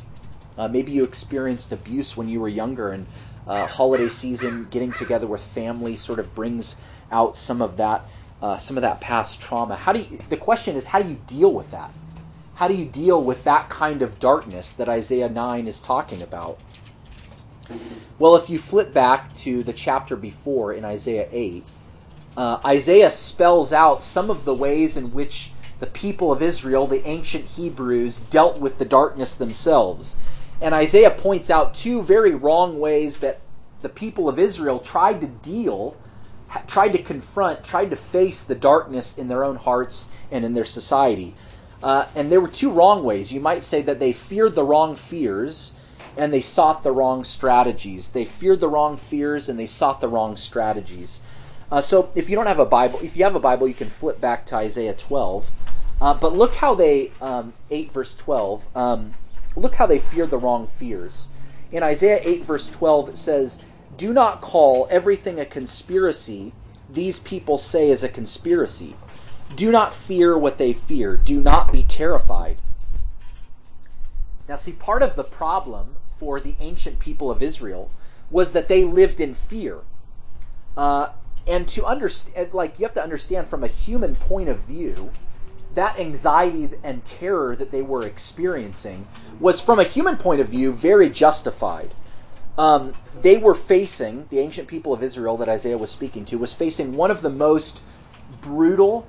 Uh, 0.57 0.69
maybe 0.69 0.93
you 0.93 1.05
experienced 1.05 1.73
abuse 1.73 2.17
when 2.17 2.29
you 2.29 2.41
were 2.41 2.49
younger, 2.49 2.91
and 2.91 3.07
uh, 3.47 3.67
holiday 3.67 4.09
season, 4.09 4.69
getting 4.71 4.93
together 4.93 5.27
with 5.27 5.41
family, 5.41 5.97
sort 5.97 6.19
of 6.19 6.35
brings 6.35 6.77
out 7.11 7.37
some 7.37 7.61
of 7.61 7.77
that 7.77 8.05
uh, 8.43 8.59
some 8.59 8.77
of 8.77 8.83
that 8.83 9.01
past 9.01 9.41
trauma. 9.41 9.75
How 9.75 9.93
do 9.93 10.01
you, 10.01 10.19
the 10.29 10.37
question 10.37 10.77
is 10.77 10.87
how 10.87 11.01
do 11.01 11.09
you 11.09 11.19
deal 11.27 11.53
with 11.53 11.71
that? 11.71 11.91
How 12.57 12.69
do 12.69 12.75
you 12.75 12.85
deal 12.85 13.23
with 13.23 13.43
that 13.45 13.69
kind 13.69 14.03
of 14.03 14.21
darkness 14.21 14.73
that 14.75 14.89
Isaiah 14.89 15.29
9 15.29 15.67
is 15.67 15.81
talking 15.81 16.23
about? 16.23 16.61
Well, 18.19 18.37
if 18.37 18.51
you 18.51 18.59
flip 18.59 18.93
back 18.93 19.35
to 19.39 19.65
the 19.65 19.73
chapter 19.73 20.15
before 20.15 20.73
in 20.73 20.85
Isaiah 20.85 21.29
8, 21.33 21.65
uh, 22.37 22.61
Isaiah 22.65 23.11
spells 23.11 23.73
out 23.73 24.05
some 24.05 24.29
of 24.29 24.45
the 24.45 24.55
ways 24.55 24.97
in 24.97 25.13
which 25.13 25.53
the 25.81 25.87
people 25.87 26.31
of 26.31 26.43
Israel, 26.43 26.87
the 26.87 27.07
ancient 27.07 27.47
Hebrews, 27.47 28.21
dealt 28.21 28.61
with 28.61 28.79
the 28.79 28.85
darkness 28.85 29.35
themselves. 29.35 30.17
And 30.61 30.75
Isaiah 30.75 31.11
points 31.11 31.51
out 31.51 31.75
two 31.75 32.03
very 32.03 32.35
wrong 32.35 32.79
ways 32.79 33.19
that 33.19 33.41
the 33.83 33.89
people 33.89 34.29
of 34.29 34.39
Israel 34.39 34.79
tried 34.79 35.21
to 35.21 35.27
deal, 35.27 35.97
tried 36.67 36.93
to 36.93 37.03
confront, 37.03 37.65
tried 37.65 37.91
to 37.91 37.97
face 37.97 38.45
the 38.45 38.55
darkness 38.55 39.19
in 39.19 39.29
their 39.29 39.45
own 39.45 39.57
hearts 39.57 40.09
and 40.31 40.45
in 40.45 40.55
their 40.55 40.65
society. 40.65 41.35
Uh, 41.83 42.07
and 42.15 42.33
there 42.33 42.41
were 42.41 42.49
two 42.49 42.71
wrong 42.71 43.05
ways. 43.05 43.33
You 43.33 43.41
might 43.41 43.63
say 43.63 43.83
that 43.83 43.99
they 43.99 44.13
feared 44.13 44.55
the 44.55 44.65
wrong 44.65 44.97
fears 44.97 45.73
and 46.17 46.33
they 46.33 46.41
sought 46.41 46.83
the 46.83 46.93
wrong 46.93 47.25
strategies. 47.25 48.11
They 48.11 48.25
feared 48.25 48.61
the 48.61 48.69
wrong 48.69 48.97
fears 48.97 49.49
and 49.49 49.59
they 49.59 49.67
sought 49.67 50.01
the 50.01 50.09
wrong 50.09 50.37
strategies. 50.37 51.21
Uh, 51.71 51.81
so 51.81 52.11
if 52.15 52.31
you 52.31 52.37
don't 52.37 52.47
have 52.47 52.59
a 52.59 52.65
Bible, 52.65 53.01
if 53.03 53.17
you 53.17 53.25
have 53.25 53.35
a 53.35 53.41
Bible, 53.41 53.67
you 53.67 53.75
can 53.75 53.91
flip 53.91 54.21
back 54.21 54.47
to 54.47 54.57
Isaiah 54.57 54.95
12. 54.95 55.51
Uh, 56.01 56.15
but 56.15 56.33
look 56.33 56.55
how 56.57 56.75
they, 56.75 57.11
um, 57.21 57.53
8 57.71 57.93
verse 57.93 58.15
12, 58.17 58.65
um, 58.77 59.15
look 59.57 59.77
how 59.77 59.87
they 59.87 59.99
feared 59.99 60.31
the 60.31 60.39
wrong 60.39 60.69
fears. 60.79 61.29
In 61.73 61.83
Isaiah 61.83 62.21
8 62.23 62.45
verse 62.45 62.69
12, 62.71 63.11
it 63.11 63.19
says, 63.19 63.59
Do 63.97 64.13
not 64.13 64.41
call 64.41 64.87
everything 64.91 65.41
a 65.41 65.47
conspiracy 65.47 66.53
these 66.95 67.19
people 67.19 67.59
say 67.59 67.91
is 67.91 68.03
a 68.03 68.09
conspiracy. 68.09 68.97
Do 69.55 69.71
not 69.71 69.95
fear 69.95 70.39
what 70.39 70.59
they 70.59 70.73
fear. 70.73 71.17
Do 71.17 71.41
not 71.41 71.73
be 71.73 71.83
terrified. 71.83 72.59
Now, 74.49 74.57
see, 74.57 74.73
part 74.73 75.03
of 75.03 75.17
the 75.17 75.25
problem 75.25 75.97
for 76.19 76.41
the 76.41 76.55
ancient 76.61 76.99
people 76.99 77.31
of 77.31 77.43
Israel 77.43 77.91
was 78.31 78.53
that 78.53 78.69
they 78.69 78.85
lived 78.85 79.21
in 79.21 79.35
fear. 79.35 79.81
Uh, 80.77 81.11
and 81.47 81.69
to 81.69 81.85
understand, 81.85 82.53
like, 82.53 82.79
you 82.79 82.85
have 82.85 82.95
to 82.95 83.03
understand 83.03 83.49
from 83.49 83.65
a 83.65 83.69
human 83.69 84.17
point 84.17 84.49
of 84.49 84.61
view, 84.61 85.11
that 85.75 85.99
anxiety 85.99 86.71
and 86.83 87.05
terror 87.05 87.57
that 87.57 87.71
they 87.71 87.83
were 87.83 88.07
experiencing 88.07 89.07
was, 89.41 89.61
from 89.61 89.79
a 89.79 89.85
human 89.85 90.17
point 90.17 90.41
of 90.41 90.49
view, 90.49 90.73
very 90.73 91.11
justified. 91.11 91.95
Um, 92.57 92.95
they 93.21 93.37
were 93.37 93.55
facing, 93.55 94.27
the 94.31 94.39
ancient 94.39 94.69
people 94.69 94.93
of 94.93 95.03
Israel 95.03 95.37
that 95.39 95.49
Isaiah 95.49 95.79
was 95.79 95.91
speaking 95.91 96.25
to, 96.27 96.39
was 96.39 96.55
facing 96.55 96.95
one 96.95 97.11
of 97.11 97.23
the 97.23 97.31
most 97.31 97.81
brutal 98.41 99.07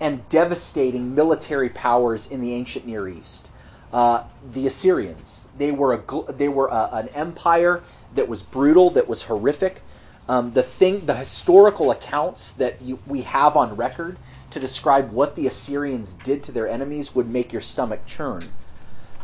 and 0.00 0.28
devastating 0.28 1.14
military 1.14 1.68
powers 1.68 2.26
in 2.26 2.40
the 2.40 2.52
ancient 2.54 2.86
Near 2.86 3.08
East. 3.08 3.48
Uh, 3.92 4.24
the 4.52 4.66
Assyrians. 4.66 5.46
They 5.56 5.70
were 5.70 5.94
a, 5.94 6.32
they 6.32 6.48
were 6.48 6.68
a, 6.68 6.90
an 6.92 7.08
empire 7.08 7.82
that 8.14 8.28
was 8.28 8.42
brutal, 8.42 8.90
that 8.90 9.08
was 9.08 9.22
horrific. 9.22 9.82
Um, 10.28 10.54
the 10.54 10.62
thing, 10.62 11.06
the 11.06 11.14
historical 11.14 11.90
accounts 11.90 12.50
that 12.52 12.82
you, 12.82 12.98
we 13.06 13.22
have 13.22 13.56
on 13.56 13.76
record 13.76 14.18
to 14.56 14.60
describe 14.60 15.12
what 15.12 15.36
the 15.36 15.46
Assyrians 15.46 16.14
did 16.14 16.42
to 16.42 16.50
their 16.50 16.66
enemies 16.66 17.14
would 17.14 17.28
make 17.28 17.52
your 17.52 17.60
stomach 17.60 18.06
churn. 18.06 18.40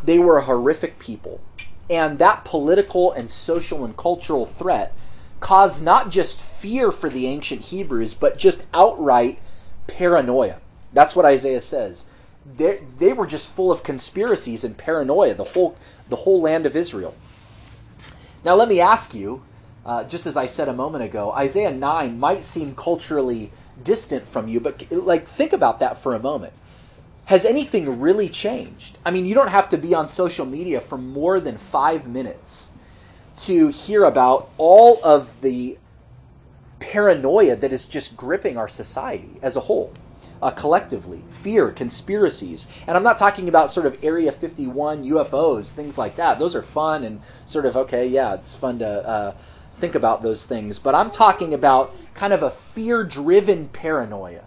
They 0.05 0.19
were 0.19 0.37
a 0.37 0.45
horrific 0.45 0.99
people, 0.99 1.41
and 1.89 2.19
that 2.19 2.45
political 2.45 3.11
and 3.11 3.31
social 3.31 3.83
and 3.83 3.97
cultural 3.97 4.45
threat 4.45 4.95
caused 5.41 5.83
not 5.83 6.11
just 6.11 6.39
fear 6.39 6.93
for 6.93 7.09
the 7.09 7.27
ancient 7.27 7.63
Hebrews, 7.63 8.13
but 8.13 8.37
just 8.37 8.65
outright 8.75 9.39
paranoia. 9.87 10.59
That's 10.93 11.17
what 11.17 11.25
Isaiah 11.25 11.63
says. 11.63 12.05
They, 12.45 12.83
they 12.99 13.15
were 13.15 13.27
just 13.27 13.49
full 13.49 13.73
of 13.73 13.83
conspiracies 13.83 14.65
and 14.65 14.77
paranoia, 14.77 15.33
the 15.33 15.45
whole, 15.45 15.79
the 16.11 16.17
whole 16.17 16.43
land 16.43 16.67
of 16.67 16.77
Israel. 16.77 17.15
Now, 18.45 18.55
let 18.55 18.69
me 18.69 18.81
ask 18.81 19.15
you, 19.15 19.45
uh, 19.85 20.05
just 20.05 20.27
as 20.27 20.37
I 20.37 20.47
said 20.47 20.69
a 20.69 20.73
moment 20.73 21.05
ago, 21.05 21.33
Isaiah 21.33 21.73
9 21.73 22.19
might 22.19 22.45
seem 22.45 22.75
culturally 22.75 23.53
distant 23.83 24.29
from 24.29 24.49
you, 24.49 24.61
but 24.61 24.91
like 24.91 25.29
think 25.29 25.53
about 25.53 25.81
that 25.81 26.03
for 26.03 26.15
a 26.15 26.19
moment. 26.19 26.53
Has 27.27 27.45
anything 27.45 28.01
really 28.01 28.29
changed? 28.29 28.99
I 29.05 29.11
mean, 29.11 29.27
you 29.27 29.35
don't 29.35 29.49
have 29.49 29.69
to 29.71 29.79
be 29.79 29.95
on 29.95 30.09
social 30.09 30.45
media 30.45 30.81
for 30.81 30.99
more 30.99 31.41
than 31.41 31.57
five 31.57 32.07
minutes 32.07 32.69
to 33.39 33.69
hear 33.69 34.05
about 34.05 34.51
all 34.59 35.01
of 35.05 35.41
the 35.41 35.79
paranoia 36.79 37.57
that 37.57 37.73
is 37.73 37.87
just 37.87 38.17
gripping 38.17 38.57
our 38.59 38.69
society 38.69 39.39
as 39.41 39.57
a 39.57 39.61
whole, 39.61 39.93
uh, 40.43 40.51
collectively. 40.51 41.23
Fear, 41.43 41.71
conspiracies. 41.71 42.67
And 42.87 42.97
I'm 42.97 43.03
not 43.05 43.19
talking 43.19 43.49
about 43.49 43.73
sort 43.73 43.87
of 43.87 43.97
Area 44.03 44.33
51 44.33 45.05
UFOs, 45.05 45.73
things 45.73 45.97
like 45.97 46.17
that. 46.17 46.39
Those 46.39 46.55
are 46.55 46.63
fun 46.63 47.05
and 47.05 47.21
sort 47.47 47.67
of, 47.67 47.77
okay, 47.77 48.07
yeah, 48.07 48.35
it's 48.35 48.55
fun 48.55 48.81
to 48.81 49.09
uh, 49.09 49.35
think 49.79 49.95
about 49.95 50.23
those 50.23 50.47
things. 50.47 50.79
But 50.79 50.95
I'm 50.95 51.11
talking 51.11 51.53
about 51.55 51.95
kind 52.15 52.33
of 52.33 52.43
a 52.43 52.51
fear 52.51 53.05
driven 53.05 53.69
paranoia. 53.69 54.45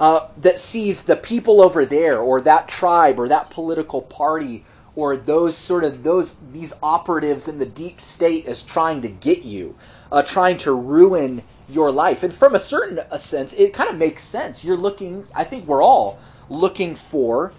Uh, 0.00 0.28
that 0.36 0.58
sees 0.58 1.04
the 1.04 1.14
people 1.14 1.62
over 1.62 1.84
there 1.84 2.18
or 2.18 2.40
that 2.40 2.66
tribe 2.66 3.20
or 3.20 3.28
that 3.28 3.50
political 3.50 4.02
party 4.02 4.64
or 4.96 5.16
those 5.16 5.56
sort 5.56 5.84
of 5.84 6.02
those 6.02 6.36
these 6.50 6.72
operatives 6.82 7.46
in 7.46 7.58
the 7.58 7.66
deep 7.66 8.00
state 8.00 8.44
as 8.46 8.64
trying 8.64 9.00
to 9.00 9.08
get 9.08 9.42
you 9.42 9.76
uh, 10.12 10.22
trying 10.22 10.58
to 10.58 10.72
ruin 10.72 11.42
your 11.68 11.90
life. 11.90 12.22
And 12.22 12.32
from 12.32 12.54
a 12.54 12.60
certain 12.60 13.00
a 13.10 13.18
sense, 13.18 13.54
it 13.54 13.72
kind 13.72 13.88
of 13.88 13.96
makes 13.96 14.22
sense. 14.22 14.62
You're 14.62 14.76
looking, 14.76 15.26
I 15.34 15.42
think 15.42 15.66
we're 15.66 15.82
all 15.82 16.18
looking 16.48 16.94
for 16.94 17.52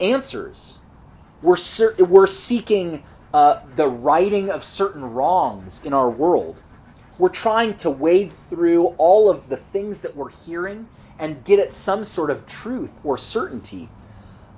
answers. 0.00 0.78
We're, 1.42 1.58
we're 1.98 2.26
seeking 2.26 3.02
uh, 3.32 3.60
the 3.76 3.88
righting 3.88 4.50
of 4.50 4.64
certain 4.64 5.04
wrongs 5.04 5.80
in 5.84 5.92
our 5.92 6.10
world. 6.10 6.56
We're 7.18 7.28
trying 7.28 7.76
to 7.78 7.90
wade 7.90 8.32
through 8.32 8.86
all 8.98 9.30
of 9.30 9.48
the 9.48 9.56
things 9.56 10.00
that 10.00 10.16
we're 10.16 10.30
hearing 10.30 10.88
and 11.18 11.44
get 11.44 11.58
at 11.58 11.72
some 11.72 12.04
sort 12.04 12.30
of 12.30 12.46
truth 12.46 12.92
or 13.04 13.18
certainty 13.18 13.88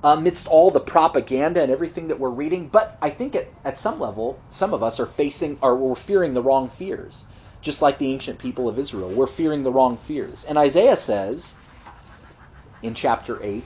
amidst 0.04 0.46
all 0.46 0.70
the 0.70 0.80
propaganda 0.80 1.60
and 1.62 1.70
everything 1.70 2.08
that 2.08 2.20
we're 2.20 2.30
reading. 2.30 2.68
But 2.68 2.96
I 3.02 3.10
think 3.10 3.34
at, 3.34 3.48
at 3.64 3.78
some 3.78 3.98
level, 3.98 4.40
some 4.50 4.72
of 4.72 4.82
us 4.82 5.00
are 5.00 5.06
facing 5.06 5.58
or 5.60 5.76
we're 5.76 5.94
fearing 5.94 6.34
the 6.34 6.42
wrong 6.42 6.68
fears 6.68 7.24
just 7.62 7.80
like 7.80 7.98
the 7.98 8.12
ancient 8.12 8.38
people 8.38 8.68
of 8.68 8.78
Israel. 8.78 9.08
We're 9.08 9.26
fearing 9.26 9.62
the 9.62 9.72
wrong 9.72 9.96
fears. 9.96 10.44
And 10.44 10.58
Isaiah 10.58 10.96
says 10.96 11.54
in 12.82 12.94
chapter 12.94 13.42
8, 13.42 13.64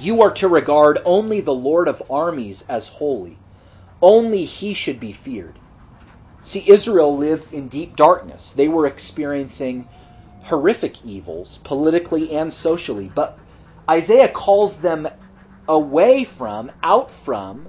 You 0.00 0.22
are 0.22 0.32
to 0.32 0.48
regard 0.48 0.98
only 1.04 1.40
the 1.40 1.54
Lord 1.54 1.86
of 1.86 2.02
armies 2.10 2.64
as 2.68 2.88
holy, 2.88 3.38
only 4.00 4.44
he 4.44 4.74
should 4.74 5.00
be 5.00 5.12
feared. 5.12 5.58
See, 6.42 6.64
Israel 6.66 7.16
lived 7.16 7.52
in 7.52 7.68
deep 7.68 7.96
darkness. 7.96 8.52
They 8.52 8.68
were 8.68 8.86
experiencing 8.86 9.88
horrific 10.44 11.04
evils, 11.04 11.58
politically 11.64 12.34
and 12.34 12.52
socially. 12.52 13.10
But 13.14 13.38
Isaiah 13.88 14.28
calls 14.28 14.80
them 14.80 15.08
away 15.68 16.24
from, 16.24 16.72
out 16.82 17.10
from, 17.10 17.68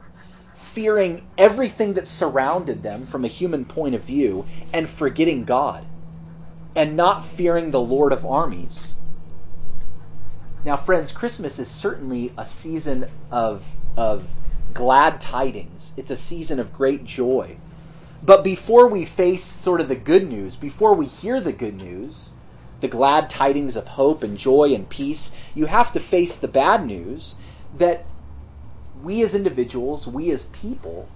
fearing 0.55 1.27
everything 1.37 1.93
that 1.95 2.07
surrounded 2.07 2.83
them 2.83 3.05
from 3.05 3.25
a 3.25 3.27
human 3.27 3.65
point 3.65 3.95
of 3.95 4.03
view 4.03 4.45
and 4.71 4.87
forgetting 4.87 5.43
God 5.43 5.85
and 6.75 6.95
not 6.95 7.25
fearing 7.25 7.71
the 7.71 7.81
Lord 7.81 8.13
of 8.13 8.25
armies. 8.25 8.93
Now, 10.63 10.77
friends, 10.77 11.11
Christmas 11.11 11.57
is 11.57 11.69
certainly 11.69 12.31
a 12.37 12.45
season 12.45 13.09
of, 13.31 13.65
of 13.97 14.27
glad 14.73 15.19
tidings. 15.21 15.93
It's 15.97 16.11
a 16.11 16.17
season 16.17 16.59
of 16.59 16.73
great 16.73 17.05
joy. 17.05 17.57
But 18.21 18.43
before 18.43 18.87
we 18.87 19.05
face 19.05 19.43
sort 19.43 19.81
of 19.81 19.87
the 19.87 19.95
good 19.95 20.29
news, 20.29 20.55
before 20.55 20.93
we 20.93 21.05
hear 21.05 21.39
the 21.39 21.53
good 21.53 21.81
news, 21.81 22.31
the 22.81 22.87
glad 22.87 23.29
tidings 23.29 23.75
of 23.75 23.89
hope 23.89 24.23
and 24.23 24.37
joy 24.37 24.73
and 24.73 24.89
peace, 24.89 25.31
you 25.53 25.67
have 25.67 25.91
to 25.93 25.99
face 25.99 26.37
the 26.37 26.47
bad 26.47 26.85
news 26.85 27.35
that 27.77 28.05
we 29.01 29.21
as 29.21 29.33
individuals, 29.33 30.07
we 30.07 30.31
as 30.31 30.45
people, 30.45 31.07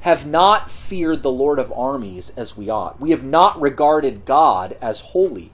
have 0.00 0.26
not 0.26 0.70
feared 0.70 1.22
the 1.22 1.30
Lord 1.30 1.58
of 1.58 1.72
armies 1.72 2.32
as 2.36 2.56
we 2.56 2.68
ought. 2.70 3.00
We 3.00 3.10
have 3.10 3.24
not 3.24 3.60
regarded 3.60 4.24
God 4.24 4.76
as 4.80 5.00
holy. 5.00 5.52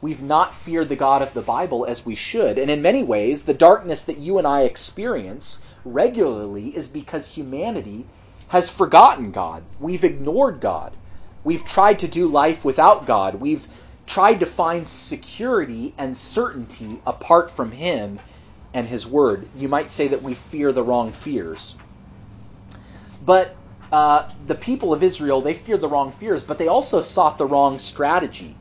We've 0.00 0.22
not 0.22 0.54
feared 0.54 0.88
the 0.88 0.96
God 0.96 1.22
of 1.22 1.34
the 1.34 1.42
Bible 1.42 1.84
as 1.84 2.06
we 2.06 2.14
should. 2.14 2.56
And 2.56 2.70
in 2.70 2.82
many 2.82 3.02
ways, 3.02 3.44
the 3.44 3.54
darkness 3.54 4.04
that 4.04 4.18
you 4.18 4.38
and 4.38 4.46
I 4.46 4.62
experience 4.62 5.58
regularly 5.84 6.76
is 6.76 6.88
because 6.88 7.28
humanity 7.28 8.06
has 8.48 8.70
forgotten 8.70 9.30
God. 9.30 9.62
We've 9.78 10.04
ignored 10.04 10.60
God. 10.60 10.94
We've 11.44 11.64
tried 11.64 11.98
to 12.00 12.08
do 12.08 12.28
life 12.28 12.64
without 12.64 13.06
God. 13.06 13.36
We've 13.36 13.66
tried 14.06 14.40
to 14.40 14.46
find 14.46 14.88
security 14.88 15.94
and 15.98 16.16
certainty 16.16 17.00
apart 17.06 17.50
from 17.50 17.72
Him 17.72 18.20
and 18.72 18.88
His 18.88 19.06
Word. 19.06 19.48
You 19.54 19.68
might 19.68 19.90
say 19.90 20.08
that 20.08 20.22
we 20.22 20.34
fear 20.34 20.72
the 20.72 20.82
wrong 20.82 21.12
fears. 21.12 21.76
But 23.24 23.54
uh, 23.92 24.30
the 24.46 24.54
people 24.54 24.92
of 24.92 25.02
Israel, 25.02 25.40
they 25.40 25.54
feared 25.54 25.80
the 25.80 25.88
wrong 25.88 26.12
fears, 26.12 26.42
but 26.42 26.58
they 26.58 26.68
also 26.68 27.02
sought 27.02 27.38
the 27.38 27.46
wrong 27.46 27.78
strategy. 27.78 28.56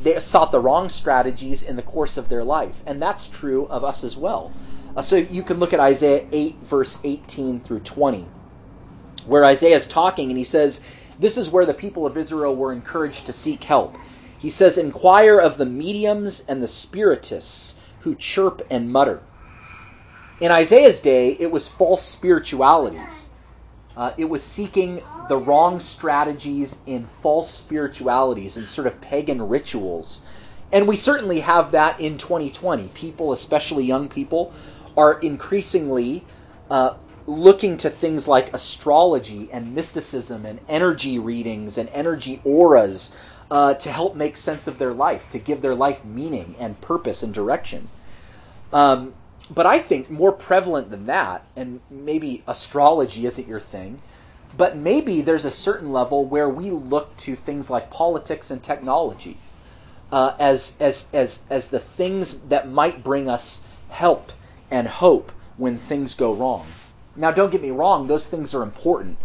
They 0.00 0.18
sought 0.20 0.52
the 0.52 0.60
wrong 0.60 0.88
strategies 0.88 1.62
in 1.62 1.76
the 1.76 1.82
course 1.82 2.16
of 2.16 2.28
their 2.28 2.44
life. 2.44 2.76
And 2.86 3.02
that's 3.02 3.28
true 3.28 3.66
of 3.66 3.82
us 3.82 4.04
as 4.04 4.16
well. 4.16 4.52
Uh, 4.98 5.02
so 5.02 5.14
you 5.14 5.44
can 5.44 5.60
look 5.60 5.72
at 5.72 5.78
Isaiah 5.78 6.26
8, 6.32 6.56
verse 6.64 6.98
18 7.04 7.60
through 7.60 7.80
20, 7.80 8.26
where 9.26 9.44
Isaiah 9.44 9.76
is 9.76 9.86
talking 9.86 10.28
and 10.28 10.36
he 10.36 10.42
says, 10.42 10.80
This 11.20 11.36
is 11.36 11.50
where 11.50 11.64
the 11.64 11.72
people 11.72 12.04
of 12.04 12.16
Israel 12.16 12.56
were 12.56 12.72
encouraged 12.72 13.26
to 13.26 13.32
seek 13.32 13.62
help. 13.62 13.96
He 14.36 14.50
says, 14.50 14.76
Inquire 14.76 15.38
of 15.38 15.56
the 15.56 15.66
mediums 15.66 16.44
and 16.48 16.60
the 16.60 16.66
spiritists 16.66 17.76
who 18.00 18.16
chirp 18.16 18.66
and 18.68 18.90
mutter. 18.90 19.22
In 20.40 20.50
Isaiah's 20.50 21.00
day, 21.00 21.36
it 21.38 21.52
was 21.52 21.68
false 21.68 22.04
spiritualities 22.04 23.28
uh, 23.98 24.14
it 24.16 24.26
was 24.26 24.44
seeking 24.44 25.02
the 25.28 25.36
wrong 25.36 25.80
strategies 25.80 26.78
in 26.86 27.08
false 27.20 27.52
spiritualities 27.52 28.56
and 28.56 28.68
sort 28.68 28.86
of 28.86 29.00
pagan 29.00 29.42
rituals. 29.42 30.22
And 30.70 30.86
we 30.86 30.94
certainly 30.94 31.40
have 31.40 31.72
that 31.72 31.98
in 31.98 32.16
2020. 32.16 32.88
People, 32.94 33.32
especially 33.32 33.84
young 33.84 34.08
people, 34.08 34.52
are 34.98 35.20
increasingly 35.20 36.24
uh, 36.68 36.94
looking 37.26 37.76
to 37.76 37.88
things 37.88 38.26
like 38.26 38.52
astrology 38.52 39.48
and 39.52 39.74
mysticism 39.74 40.44
and 40.44 40.58
energy 40.68 41.18
readings 41.18 41.78
and 41.78 41.88
energy 41.90 42.40
auras 42.42 43.12
uh, 43.50 43.74
to 43.74 43.92
help 43.92 44.16
make 44.16 44.36
sense 44.36 44.66
of 44.66 44.78
their 44.78 44.92
life, 44.92 45.30
to 45.30 45.38
give 45.38 45.62
their 45.62 45.74
life 45.74 46.04
meaning 46.04 46.56
and 46.58 46.80
purpose 46.80 47.22
and 47.22 47.32
direction. 47.32 47.88
Um, 48.72 49.14
but 49.48 49.66
I 49.66 49.78
think 49.78 50.10
more 50.10 50.32
prevalent 50.32 50.90
than 50.90 51.06
that, 51.06 51.46
and 51.54 51.80
maybe 51.88 52.42
astrology 52.46 53.24
isn't 53.24 53.48
your 53.48 53.60
thing, 53.60 54.02
but 54.56 54.76
maybe 54.76 55.22
there's 55.22 55.44
a 55.44 55.50
certain 55.50 55.92
level 55.92 56.24
where 56.24 56.48
we 56.48 56.70
look 56.70 57.16
to 57.18 57.36
things 57.36 57.70
like 57.70 57.90
politics 57.90 58.50
and 58.50 58.62
technology 58.62 59.38
uh, 60.10 60.34
as, 60.38 60.74
as, 60.80 61.06
as, 61.12 61.42
as 61.48 61.68
the 61.68 61.78
things 61.78 62.38
that 62.48 62.68
might 62.68 63.04
bring 63.04 63.28
us 63.28 63.62
help 63.90 64.32
and 64.70 64.88
hope 64.88 65.32
when 65.56 65.78
things 65.78 66.14
go 66.14 66.32
wrong. 66.32 66.66
Now, 67.16 67.30
don't 67.30 67.50
get 67.50 67.62
me 67.62 67.70
wrong, 67.70 68.06
those 68.06 68.28
things 68.28 68.54
are 68.54 68.62
important. 68.62 69.18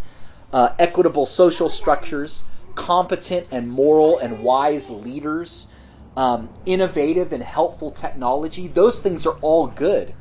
Uh, 0.51 0.69
equitable 0.79 1.25
social 1.25 1.69
structures, 1.69 2.43
competent 2.75 3.47
and 3.51 3.69
moral 3.69 4.17
and 4.17 4.39
wise 4.43 4.89
leaders, 4.89 5.67
um, 6.15 6.49
innovative 6.65 7.33
and 7.33 7.43
helpful 7.43 7.91
technology, 7.91 8.67
those 8.67 8.99
things 8.99 9.25
are 9.25 9.37
all 9.41 9.67
good. 9.67 10.13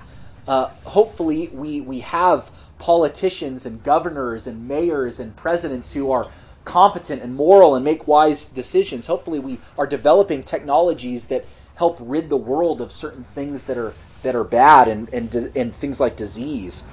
Uh, 0.47 0.69
hopefully, 0.85 1.49
we, 1.49 1.81
we 1.81 2.01
have 2.01 2.51
politicians 2.79 3.65
and 3.65 3.83
governors 3.85 4.47
and 4.47 4.67
mayors 4.67 5.21
and 5.21 5.37
presidents 5.37 5.93
who 5.93 6.11
are 6.11 6.31
competent 6.65 7.23
and 7.23 7.35
moral 7.35 7.75
and 7.75 7.85
make 7.85 8.07
wise 8.07 8.47
decisions. 8.47 9.07
Hopefully, 9.07 9.39
we 9.39 9.61
are 9.79 9.87
developing 9.87 10.43
technologies 10.43 11.29
that 11.29 11.47
help 11.77 11.97
rid 12.01 12.29
the 12.29 12.37
world 12.37 12.81
of 12.81 12.91
certain 12.93 13.25
things 13.35 13.65
that 13.65 13.79
are 13.79 13.95
that 14.23 14.35
are 14.35 14.45
bad 14.45 14.89
and 14.89 15.09
and, 15.13 15.35
and 15.57 15.75
things 15.77 16.01
like 16.01 16.17
disease. 16.17 16.85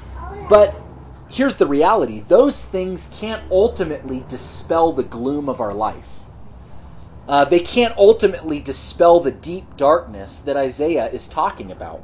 But 0.50 0.80
here's 1.30 1.58
the 1.58 1.68
reality: 1.68 2.20
those 2.20 2.66
things 2.66 3.10
can't 3.14 3.44
ultimately 3.52 4.26
dispel 4.30 4.92
the 4.92 5.04
gloom 5.04 5.50
of 5.50 5.62
our 5.62 5.74
life. 5.74 6.10
Uh, 7.28 7.46
they 7.46 7.60
can't 7.60 7.96
ultimately 7.96 8.60
dispel 8.60 9.20
the 9.20 9.32
deep 9.32 9.78
darkness 9.78 10.40
that 10.40 10.58
Isaiah 10.58 11.08
is 11.12 11.28
talking 11.28 11.72
about. 11.72 12.04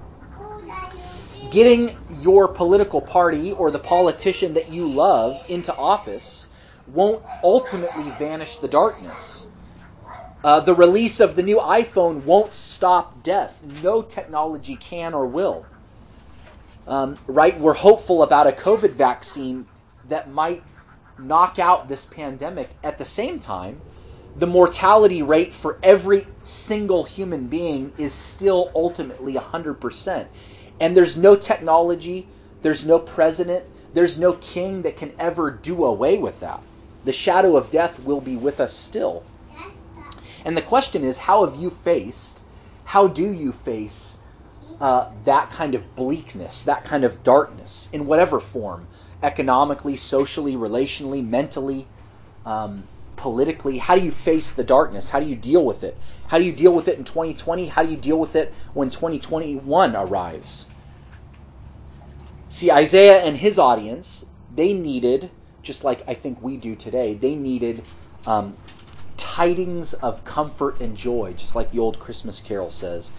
Getting 1.50 1.98
your 2.22 2.48
political 2.48 3.01
party 3.01 3.51
or 3.51 3.72
the 3.72 3.79
politician 3.79 4.53
that 4.53 4.70
you 4.70 4.88
love 4.88 5.44
into 5.48 5.75
office 5.75 6.48
won't 6.88 7.24
ultimately 7.44 8.11
vanish 8.20 8.57
the 8.57 8.68
darkness. 8.68 9.48
Uh, 10.46 10.60
the 10.60 10.75
release 10.75 11.20
of 11.20 11.36
the 11.36 11.42
new 11.42 11.58
iPhone 11.58 12.24
won't 12.24 12.53
stop 12.53 13.24
death. 13.24 13.58
No 13.81 14.03
technology 14.03 14.75
can 14.75 15.16
or 15.16 15.25
will. 15.25 15.66
Um, 16.86 17.18
right? 17.25 17.60
We're 17.60 17.74
hopeful 17.74 18.22
about 18.22 18.46
a 18.46 18.51
COVID 18.51 18.92
vaccine 18.92 19.66
that 20.08 20.29
might 20.29 20.62
knock 21.18 21.58
out 21.58 21.88
this 21.88 22.05
pandemic. 22.05 22.70
At 22.84 23.00
the 23.00 23.05
same 23.05 23.40
time, 23.40 23.81
the 24.36 24.46
mortality 24.46 25.24
rate 25.24 25.51
for 25.51 25.79
every 25.81 26.27
single 26.44 27.05
human 27.05 27.48
being 27.48 27.92
is 27.98 28.14
still 28.14 28.70
ultimately 28.75 29.34
100%. 29.34 30.27
And 30.79 30.96
there's 30.96 31.18
no 31.18 31.36
technology, 31.36 32.27
there's 32.62 32.86
no 32.86 33.00
president, 33.00 33.66
there's 33.96 34.20
no 34.20 34.34
king 34.34 34.84
that 34.84 34.96
can 34.96 35.14
ever 35.18 35.50
do 35.50 35.84
away 35.84 36.20
with 36.20 36.40
that. 36.42 36.62
The 37.03 37.14
shadow 37.14 37.58
of 37.58 37.72
death 37.72 38.00
will 38.00 38.22
be 38.22 38.36
with 38.36 38.60
us 38.60 38.77
still. 38.77 39.24
And 40.46 40.55
the 40.55 40.62
question 40.62 41.03
is 41.03 41.18
how 41.20 41.46
have 41.46 41.60
you 41.60 41.70
faced, 41.70 42.40
how 42.86 43.08
do 43.08 43.31
you 43.31 43.51
face 43.51 44.16
uh, 44.79 45.10
that 45.25 45.50
kind 45.51 45.75
of 45.75 45.96
bleakness, 45.96 46.64
that 46.64 46.86
kind 46.86 47.03
of 47.03 47.24
darkness 47.24 47.90
in 47.92 48.05
whatever 48.05 48.40
form? 48.40 48.88
Economically, 49.22 49.98
socially, 49.98 50.53
relationally, 50.53 51.27
mentally. 51.27 51.88
Um, 52.46 52.88
politically? 53.16 53.79
How 53.79 53.96
do 53.96 54.03
you 54.03 54.12
face 54.12 54.53
the 54.53 54.64
darkness? 54.64 55.10
How 55.10 55.20
do 55.20 55.25
you 55.25 55.36
deal 55.36 55.64
with 55.64 55.84
it? 55.84 55.98
How 56.27 56.38
do 56.38 56.44
you 56.44 56.51
deal 56.51 56.74
with 56.74 56.88
it 56.88 56.98
in 56.98 57.03
2020? 57.03 57.68
How 57.68 57.84
do 57.84 57.92
you 57.92 57.98
deal 57.98 58.20
with 58.20 58.36
it 58.36 58.53
when 58.74 58.90
2021 58.90 59.96
arrives? 59.96 60.66
See, 62.50 62.72
Isaiah 62.72 63.24
and 63.24 63.38
his 63.38 63.60
audience, 63.60 64.25
they 64.53 64.74
needed, 64.74 65.29
just 65.62 65.84
like 65.84 66.03
I 66.08 66.14
think 66.14 66.42
we 66.42 66.58
do 66.58 66.75
today, 66.75 67.14
they 67.14 67.36
needed 67.36 67.84
um, 68.25 68.55
tidings 69.18 69.94
of 69.96 70.25
comfort 70.25 70.80
and 70.80 70.98
joy, 70.98 71.34
just 71.38 71.56
like 71.56 71.72
the 71.72 71.80
old 71.80 72.00
Christmas 72.00 72.42
carol 72.42 72.72
says. 72.72 73.12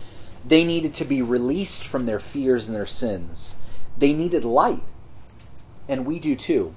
They 0.45 0.65
needed 0.65 0.95
to 0.95 1.05
be 1.05 1.23
released 1.23 1.87
from 1.87 2.07
their 2.07 2.21
fears 2.21 2.67
and 2.67 2.77
their 2.77 2.87
sins. 2.87 3.55
They 3.99 4.13
needed 4.13 4.45
light. 4.45 4.83
And 5.89 6.07
we 6.07 6.19
do 6.19 6.37
too. 6.37 6.75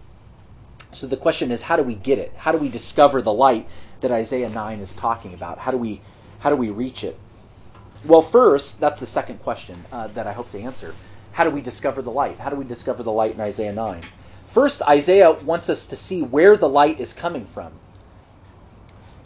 So 0.92 1.06
the 1.06 1.18
question 1.18 1.52
is, 1.52 1.64
how 1.64 1.76
do 1.76 1.84
we 1.84 1.96
get 1.96 2.18
it? 2.18 2.34
How 2.38 2.52
do 2.52 2.58
we 2.58 2.70
discover 2.70 3.22
the 3.22 3.34
light 3.34 3.68
that 4.02 4.12
Isaiah 4.12 4.50
9 4.50 4.80
is 4.80 4.96
talking 4.96 5.34
about? 5.34 5.60
How 5.60 5.72
do 5.72 5.78
we, 5.78 6.02
how 6.40 6.50
do 6.50 6.56
we 6.56 6.70
reach 6.70 7.04
it? 7.04 7.18
Well, 8.04 8.22
first, 8.22 8.80
that's 8.80 9.00
the 9.00 9.06
second 9.06 9.40
question 9.44 9.86
uh, 9.92 10.08
that 10.08 10.26
I 10.26 10.34
hope 10.34 10.52
to 10.52 10.60
answer. 10.60 10.96
How 11.34 11.44
do 11.44 11.50
we 11.50 11.62
discover 11.62 12.02
the 12.02 12.12
light? 12.12 12.40
How 12.40 12.50
do 12.50 12.56
we 12.56 12.66
discover 12.66 13.04
the 13.04 13.12
light 13.12 13.34
in 13.34 13.42
Isaiah 13.42 13.74
9? 13.74 14.04
First, 14.52 14.82
Isaiah 14.84 15.32
wants 15.32 15.70
us 15.70 15.86
to 15.86 15.96
see 15.96 16.22
where 16.22 16.58
the 16.58 16.70
light 16.70 17.00
is 17.00 17.14
coming 17.14 17.46
from. 17.46 17.74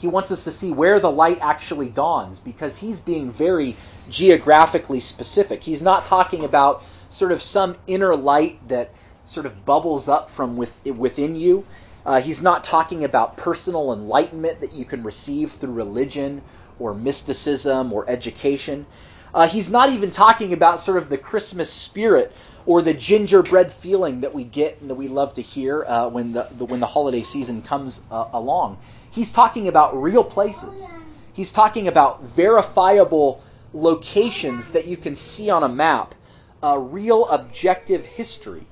He 0.03 0.09
wants 0.09 0.31
us 0.31 0.43
to 0.43 0.51
see 0.51 0.69
where 0.69 0.99
the 0.99 1.09
light 1.09 1.37
actually 1.39 1.87
dawns 1.87 2.37
because 2.37 2.79
he's 2.79 2.99
being 2.99 3.31
very 3.31 3.77
geographically 4.09 4.99
specific. 4.99 5.63
He's 5.63 5.81
not 5.81 6.05
talking 6.05 6.43
about 6.43 6.83
sort 7.09 7.31
of 7.31 7.41
some 7.41 7.77
inner 7.87 8.13
light 8.13 8.67
that 8.67 8.93
sort 9.23 9.45
of 9.45 9.63
bubbles 9.63 10.09
up 10.09 10.29
from 10.29 10.57
with, 10.57 10.83
within 10.83 11.37
you. 11.37 11.65
Uh, 12.05 12.19
he's 12.19 12.41
not 12.41 12.65
talking 12.65 13.05
about 13.05 13.37
personal 13.37 13.93
enlightenment 13.93 14.59
that 14.59 14.73
you 14.73 14.83
can 14.83 15.03
receive 15.03 15.53
through 15.53 15.71
religion 15.71 16.41
or 16.79 16.93
mysticism 16.93 17.93
or 17.93 18.03
education. 18.09 18.85
Uh, 19.33 19.47
he's 19.47 19.71
not 19.71 19.89
even 19.89 20.11
talking 20.11 20.51
about 20.51 20.81
sort 20.81 20.97
of 20.97 21.07
the 21.07 21.17
Christmas 21.17 21.71
spirit 21.71 22.35
or 22.65 22.81
the 22.81 22.93
gingerbread 22.93 23.71
feeling 23.71 24.19
that 24.19 24.33
we 24.33 24.43
get 24.43 24.81
and 24.81 24.89
that 24.89 24.95
we 24.95 25.07
love 25.07 25.33
to 25.35 25.41
hear 25.41 25.85
uh, 25.85 26.09
when 26.09 26.33
the, 26.33 26.49
the, 26.57 26.65
when 26.65 26.81
the 26.81 26.87
holiday 26.87 27.23
season 27.23 27.61
comes 27.61 28.01
uh, 28.11 28.27
along. 28.33 28.77
He's 29.13 29.31
talking 29.31 29.67
about 29.67 29.95
real 29.95 30.23
places. 30.23 30.87
He's 31.31 31.51
talking 31.51 31.87
about 31.87 32.23
verifiable 32.23 33.43
locations 33.71 34.71
that 34.71 34.87
you 34.87 34.97
can 34.97 35.15
see 35.15 35.51
on 35.51 35.61
a 35.61 35.69
map, 35.69 36.15
a 36.63 36.79
real 36.79 37.27
objective 37.29 38.07
history. 38.07 38.65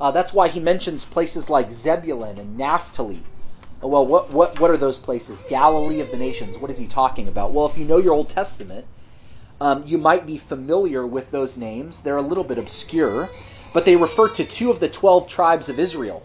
Uh, 0.00 0.10
that's 0.10 0.32
why 0.32 0.48
he 0.48 0.58
mentions 0.58 1.04
places 1.04 1.48
like 1.48 1.70
Zebulun 1.70 2.36
and 2.36 2.58
Naphtali. 2.58 3.22
Uh, 3.80 3.86
well, 3.86 4.04
what, 4.04 4.32
what, 4.32 4.58
what 4.58 4.72
are 4.72 4.76
those 4.76 4.98
places? 4.98 5.44
Galilee 5.48 6.00
of 6.00 6.10
the 6.10 6.16
nations. 6.16 6.58
What 6.58 6.72
is 6.72 6.78
he 6.78 6.88
talking 6.88 7.28
about? 7.28 7.52
Well, 7.52 7.66
if 7.66 7.78
you 7.78 7.84
know 7.84 7.98
your 7.98 8.14
Old 8.14 8.28
Testament, 8.28 8.86
um, 9.60 9.86
you 9.86 9.98
might 9.98 10.26
be 10.26 10.36
familiar 10.36 11.06
with 11.06 11.30
those 11.30 11.56
names. 11.56 12.02
They're 12.02 12.16
a 12.16 12.22
little 12.22 12.42
bit 12.42 12.58
obscure, 12.58 13.30
but 13.72 13.84
they 13.84 13.94
refer 13.94 14.30
to 14.30 14.44
two 14.44 14.72
of 14.72 14.80
the 14.80 14.88
12 14.88 15.28
tribes 15.28 15.68
of 15.68 15.78
Israel. 15.78 16.24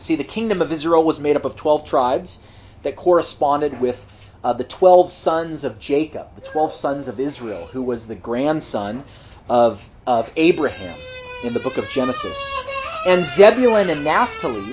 See, 0.00 0.16
the 0.16 0.24
kingdom 0.24 0.62
of 0.62 0.72
Israel 0.72 1.04
was 1.04 1.20
made 1.20 1.36
up 1.36 1.44
of 1.44 1.56
12 1.56 1.84
tribes 1.84 2.38
that 2.82 2.96
corresponded 2.96 3.80
with 3.80 4.06
uh, 4.42 4.54
the 4.54 4.64
12 4.64 5.12
sons 5.12 5.62
of 5.62 5.78
Jacob, 5.78 6.34
the 6.34 6.40
12 6.40 6.72
sons 6.72 7.06
of 7.06 7.20
Israel, 7.20 7.66
who 7.66 7.82
was 7.82 8.08
the 8.08 8.14
grandson 8.14 9.04
of, 9.48 9.88
of 10.06 10.30
Abraham 10.36 10.96
in 11.44 11.52
the 11.52 11.60
book 11.60 11.76
of 11.76 11.88
Genesis. 11.90 12.36
And 13.06 13.24
Zebulun 13.24 13.90
and 13.90 14.02
Naphtali 14.02 14.72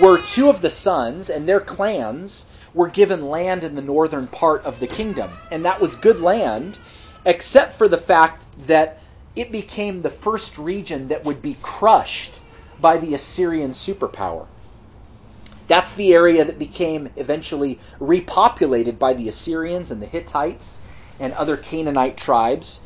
were 0.00 0.22
two 0.22 0.48
of 0.48 0.62
the 0.62 0.70
sons 0.70 1.28
and 1.28 1.48
their 1.48 1.60
clans 1.60 2.46
were 2.72 2.88
given 2.88 3.28
land 3.28 3.64
in 3.64 3.74
the 3.74 3.82
northern 3.82 4.28
part 4.28 4.64
of 4.64 4.78
the 4.78 4.86
kingdom. 4.86 5.32
And 5.50 5.64
that 5.64 5.80
was 5.80 5.96
good 5.96 6.20
land, 6.20 6.78
except 7.24 7.76
for 7.76 7.88
the 7.88 7.98
fact 7.98 8.66
that 8.66 9.00
it 9.34 9.50
became 9.50 10.02
the 10.02 10.10
first 10.10 10.56
region 10.56 11.08
that 11.08 11.24
would 11.24 11.42
be 11.42 11.56
crushed 11.62 12.32
by 12.82 12.98
the 12.98 13.14
Assyrian 13.14 13.70
superpower. 13.70 14.46
That's 15.68 15.94
the 15.94 16.12
area 16.12 16.44
that 16.44 16.58
became 16.58 17.10
eventually 17.16 17.78
repopulated 17.98 18.98
by 18.98 19.14
the 19.14 19.28
Assyrians 19.28 19.90
and 19.90 20.02
the 20.02 20.06
Hittites 20.06 20.80
and 21.18 21.32
other 21.32 21.56
Canaanite 21.56 22.18
tribes. 22.18 22.80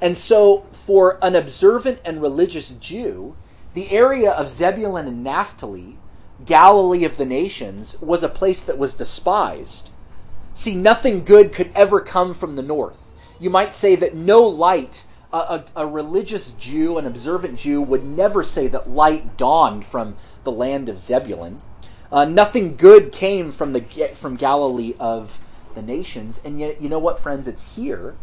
And 0.00 0.16
so, 0.16 0.66
for 0.86 1.18
an 1.20 1.36
observant 1.36 1.98
and 2.04 2.22
religious 2.22 2.70
Jew, 2.70 3.36
the 3.74 3.90
area 3.90 4.30
of 4.30 4.48
Zebulun 4.48 5.06
and 5.06 5.22
Naphtali, 5.22 5.98
Galilee 6.46 7.04
of 7.04 7.18
the 7.18 7.26
nations, 7.26 8.00
was 8.00 8.22
a 8.22 8.28
place 8.28 8.64
that 8.64 8.78
was 8.78 8.94
despised. 8.94 9.90
See, 10.54 10.74
nothing 10.74 11.24
good 11.24 11.52
could 11.52 11.70
ever 11.74 12.00
come 12.00 12.32
from 12.32 12.56
the 12.56 12.62
north. 12.62 12.96
You 13.38 13.50
might 13.50 13.74
say 13.74 13.96
that 13.96 14.14
no 14.14 14.42
light, 14.42 15.04
a, 15.32 15.36
a, 15.36 15.64
a, 15.76 15.86
religious 15.86 16.52
Jew, 16.52 16.98
an 16.98 17.06
observant 17.06 17.58
Jew, 17.58 17.80
would 17.80 18.04
never 18.04 18.42
say 18.42 18.66
that 18.68 18.90
light 18.90 19.36
dawned 19.36 19.84
from 19.84 20.16
the 20.44 20.52
land 20.52 20.88
of 20.88 21.00
Zebulun. 21.00 21.62
Uh, 22.10 22.24
nothing 22.24 22.76
good 22.76 23.12
came 23.12 23.52
from 23.52 23.72
the 23.72 23.82
from 24.16 24.36
Galilee 24.36 24.94
of 24.98 25.38
the 25.74 25.82
nations, 25.82 26.40
and 26.44 26.58
yet 26.58 26.82
you 26.82 26.88
know 26.88 26.98
what, 26.98 27.20
friends? 27.20 27.46
It's 27.46 27.76
here. 27.76 28.16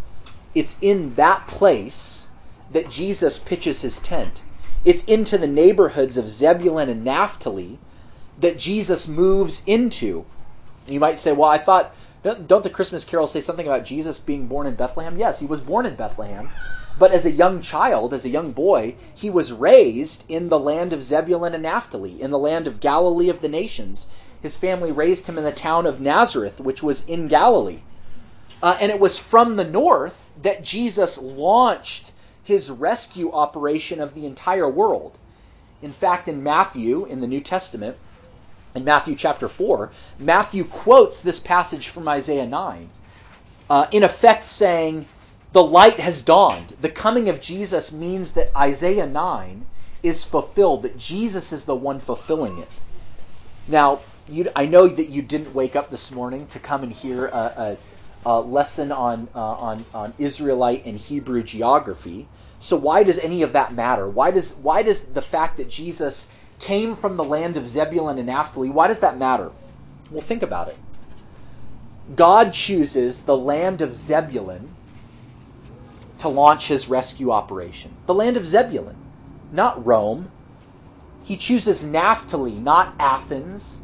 It's 0.54 0.78
in 0.82 1.16
that 1.16 1.48
place 1.48 2.28
that 2.72 2.90
Jesus 2.90 3.40
pitches 3.40 3.82
his 3.82 4.00
tent. 4.00 4.42
It's 4.84 5.04
into 5.06 5.38
the 5.38 5.48
neighborhoods 5.48 6.18
of 6.18 6.30
Zebulun 6.30 6.90
and 6.90 7.04
Naphtali 7.04 7.80
that 8.40 8.60
Jesus 8.60 9.08
moves 9.08 9.64
into. 9.66 10.26
You 10.88 11.00
might 11.00 11.20
say, 11.20 11.32
well, 11.32 11.50
I 11.50 11.58
thought, 11.58 11.94
don't 12.24 12.64
the 12.64 12.70
Christmas 12.70 13.04
carols 13.04 13.32
say 13.32 13.42
something 13.42 13.66
about 13.66 13.86
Jesus 13.86 14.20
being 14.20 14.48
born 14.48 14.68
in 14.68 14.76
Bethlehem? 14.76 15.18
Yes, 15.18 15.40
he 15.40 15.46
was 15.46 15.60
born 15.60 15.86
in 15.86 15.96
Bethlehem. 15.96 16.50
But 17.00 17.12
as 17.12 17.26
a 17.26 17.32
young 17.32 17.62
child, 17.62 18.14
as 18.14 18.26
a 18.26 18.30
young 18.30 18.52
boy, 18.52 18.96
he 19.14 19.30
was 19.30 19.52
raised 19.52 20.24
in 20.28 20.50
the 20.50 20.60
land 20.60 20.94
of 20.94 21.04
Zebulun 21.04 21.54
and 21.54 21.64
Naphtali, 21.64 22.22
in 22.22 22.32
the 22.32 22.40
land 22.40 22.66
of 22.66 22.80
Galilee 22.80 23.30
of 23.30 23.42
the 23.42 23.48
nations. 23.48 24.08
His 24.42 24.58
family 24.58 24.92
raised 24.92 25.28
him 25.28 25.38
in 25.38 25.44
the 25.44 25.52
town 25.52 25.86
of 25.86 26.02
Nazareth, 26.02 26.60
which 26.60 26.82
was 26.82 27.06
in 27.06 27.28
Galilee. 27.28 27.82
Uh, 28.62 28.78
and 28.80 28.92
it 28.92 29.00
was 29.00 29.20
from 29.20 29.56
the 29.56 29.64
north 29.64 30.16
that 30.42 30.64
Jesus 30.64 31.18
launched 31.18 32.12
his 32.44 32.70
rescue 32.72 33.32
operation 33.32 34.00
of 34.00 34.16
the 34.16 34.26
entire 34.26 34.70
world. 34.70 35.18
In 35.82 35.94
fact, 35.94 36.28
in 36.28 36.42
Matthew, 36.42 37.06
in 37.06 37.20
the 37.20 37.28
New 37.28 37.42
Testament, 37.42 37.98
in 38.74 38.84
Matthew 38.84 39.16
chapter 39.16 39.48
4, 39.48 39.92
Matthew 40.18 40.64
quotes 40.64 41.20
this 41.20 41.40
passage 41.40 41.90
from 41.90 42.08
Isaiah 42.08 42.48
9, 42.48 42.90
uh, 43.70 43.88
in 43.92 44.04
effect 44.04 44.46
saying, 44.46 45.08
The 45.58 45.64
light 45.64 46.00
has 46.00 46.22
dawned. 46.22 46.76
The 46.82 46.88
coming 46.88 47.30
of 47.30 47.42
Jesus 47.42 47.92
means 47.92 48.34
that 48.34 48.56
Isaiah 48.56 49.08
9 49.08 49.66
is 50.04 50.24
fulfilled, 50.24 50.84
that 50.84 51.00
Jesus 51.00 51.52
is 51.52 51.64
the 51.64 51.74
one 51.74 52.00
fulfilling 52.00 52.60
it. 52.60 52.70
Now, 53.68 54.02
you, 54.30 54.52
I 54.56 54.68
know 54.68 54.88
that 54.88 55.10
you 55.10 55.24
didn't 55.24 55.56
wake 55.56 55.76
up 55.76 55.90
this 55.90 56.12
morning 56.12 56.46
to 56.50 56.60
come 56.60 56.84
and 56.84 56.94
hear 56.94 57.26
a, 57.26 57.78
a, 58.24 58.30
a 58.30 58.40
lesson 58.40 58.92
on, 58.92 59.30
uh, 59.34 59.40
on, 59.40 59.86
on 59.96 60.14
Israelite 60.20 60.86
and 60.86 61.00
Hebrew 61.00 61.42
geography. 61.42 62.28
So 62.60 62.76
why 62.76 63.02
does 63.02 63.18
any 63.18 63.42
of 63.42 63.52
that 63.54 63.74
matter? 63.74 64.08
Why 64.08 64.30
does, 64.30 64.54
why 64.58 64.84
does 64.84 65.06
the 65.06 65.24
fact 65.24 65.58
that 65.58 65.72
Jesus 65.72 66.28
came 66.60 66.96
from 66.96 67.18
the 67.18 67.24
land 67.24 67.58
of 67.58 67.68
Zebulun 67.68 68.20
and 68.20 68.28
Naphtali, 68.28 68.70
why 68.70 68.90
does 68.90 69.00
that 69.00 69.18
matter? 69.18 69.50
Well, 70.12 70.22
think 70.22 70.44
about 70.44 70.68
it. 70.68 70.78
God 72.16 72.54
chooses 72.54 73.24
the 73.24 73.36
land 73.36 73.82
of 73.82 73.96
Zebulun 73.96 74.76
to 76.20 76.30
launch 76.30 76.68
his 76.68 76.90
rescue 76.90 77.32
operation. 77.32 77.92
The 78.06 78.14
land 78.14 78.38
of 78.38 78.48
Zebulun, 78.48 78.96
not 79.52 79.84
Rome. 79.86 80.32
He 81.24 81.38
chooses 81.38 81.84
Naphtali, 81.84 82.54
not 82.54 82.96
Athens. 83.00 83.78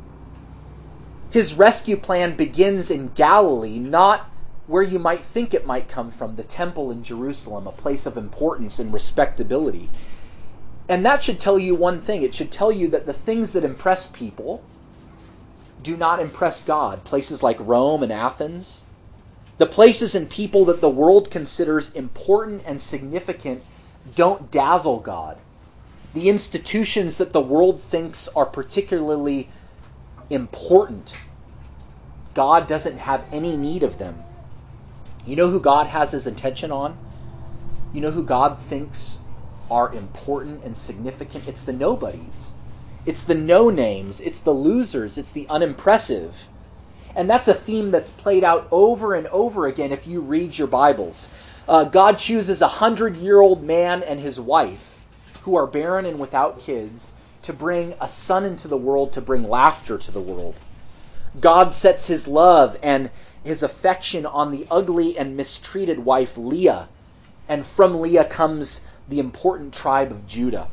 His 1.29 1.55
rescue 1.55 1.97
plan 1.97 2.35
begins 2.35 2.89
in 2.89 3.09
Galilee, 3.09 3.79
not 3.79 4.29
where 4.67 4.83
you 4.83 4.99
might 4.99 5.23
think 5.23 5.53
it 5.53 5.65
might 5.65 5.89
come 5.89 6.11
from 6.11 6.35
the 6.35 6.43
temple 6.43 6.89
in 6.89 7.03
Jerusalem, 7.03 7.67
a 7.67 7.71
place 7.71 8.05
of 8.05 8.17
importance 8.17 8.79
and 8.79 8.93
respectability. 8.93 9.89
And 10.87 11.05
that 11.05 11.23
should 11.23 11.39
tell 11.39 11.59
you 11.59 11.75
one 11.75 11.99
thing 11.99 12.21
it 12.21 12.35
should 12.35 12.51
tell 12.51 12.71
you 12.71 12.87
that 12.89 13.05
the 13.05 13.13
things 13.13 13.53
that 13.53 13.63
impress 13.63 14.07
people 14.07 14.63
do 15.81 15.97
not 15.97 16.19
impress 16.19 16.61
God. 16.63 17.03
Places 17.03 17.43
like 17.43 17.57
Rome 17.59 18.03
and 18.03 18.11
Athens, 18.11 18.83
the 19.63 19.69
places 19.69 20.13
and 20.13 20.29
people 20.29 20.65
that 20.65 20.81
the 20.81 20.89
world 20.89 21.31
considers 21.31 21.93
important 21.93 22.61
and 22.65 22.81
significant 22.81 23.63
don't 24.13 24.51
dazzle 24.51 24.99
God. 24.99 25.37
The 26.13 26.27
institutions 26.27 27.17
that 27.17 27.31
the 27.31 27.39
world 27.39 27.81
thinks 27.81 28.27
are 28.35 28.45
particularly 28.45 29.47
important, 30.29 31.13
God 32.33 32.67
doesn't 32.67 32.97
have 32.97 33.23
any 33.31 33.55
need 33.55 33.83
of 33.83 33.99
them. 33.99 34.25
You 35.25 35.37
know 35.37 35.49
who 35.49 35.61
God 35.61 35.87
has 35.87 36.11
his 36.11 36.27
attention 36.27 36.69
on? 36.69 36.97
You 37.93 38.01
know 38.01 38.11
who 38.11 38.21
God 38.21 38.59
thinks 38.59 39.19
are 39.71 39.93
important 39.93 40.65
and 40.65 40.77
significant? 40.77 41.47
It's 41.47 41.63
the 41.63 41.71
nobodies. 41.71 42.49
It's 43.05 43.23
the 43.23 43.33
no 43.33 43.69
names. 43.69 44.19
It's 44.19 44.41
the 44.41 44.51
losers. 44.51 45.17
It's 45.17 45.31
the 45.31 45.47
unimpressive. 45.47 46.33
And 47.15 47.29
that's 47.29 47.47
a 47.47 47.53
theme 47.53 47.91
that's 47.91 48.09
played 48.09 48.43
out 48.43 48.67
over 48.71 49.13
and 49.13 49.27
over 49.27 49.67
again 49.67 49.91
if 49.91 50.07
you 50.07 50.19
read 50.19 50.57
your 50.57 50.67
Bibles. 50.67 51.29
Uh, 51.67 51.83
God 51.83 52.17
chooses 52.17 52.61
a 52.61 52.67
hundred 52.67 53.17
year 53.17 53.39
old 53.39 53.63
man 53.63 54.03
and 54.03 54.19
his 54.19 54.39
wife 54.39 55.05
who 55.43 55.55
are 55.55 55.67
barren 55.67 56.05
and 56.05 56.19
without 56.19 56.59
kids 56.59 57.13
to 57.43 57.53
bring 57.53 57.93
a 58.01 58.09
son 58.09 58.45
into 58.45 58.67
the 58.67 58.77
world 58.77 59.13
to 59.13 59.21
bring 59.21 59.47
laughter 59.47 59.97
to 59.97 60.11
the 60.11 60.21
world. 60.21 60.55
God 61.39 61.73
sets 61.73 62.07
his 62.07 62.27
love 62.27 62.77
and 62.81 63.09
his 63.43 63.61
affection 63.61 64.25
on 64.25 64.51
the 64.51 64.65
ugly 64.71 65.17
and 65.17 65.35
mistreated 65.35 65.99
wife 65.99 66.37
Leah, 66.37 66.87
and 67.47 67.65
from 67.65 67.99
Leah 67.99 68.25
comes 68.25 68.81
the 69.09 69.19
important 69.19 69.73
tribe 69.73 70.11
of 70.11 70.27
Judah. 70.27 70.67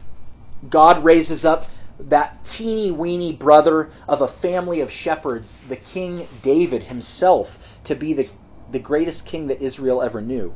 God 0.68 1.02
raises 1.02 1.44
up 1.44 1.68
that 2.08 2.44
teeny 2.44 2.90
weeny 2.90 3.32
brother 3.32 3.90
of 4.08 4.20
a 4.20 4.28
family 4.28 4.80
of 4.80 4.90
shepherds, 4.90 5.60
the 5.68 5.76
King 5.76 6.26
David 6.42 6.84
himself, 6.84 7.58
to 7.84 7.94
be 7.94 8.12
the, 8.12 8.28
the 8.70 8.78
greatest 8.78 9.26
king 9.26 9.46
that 9.48 9.60
Israel 9.60 10.02
ever 10.02 10.20
knew. 10.20 10.54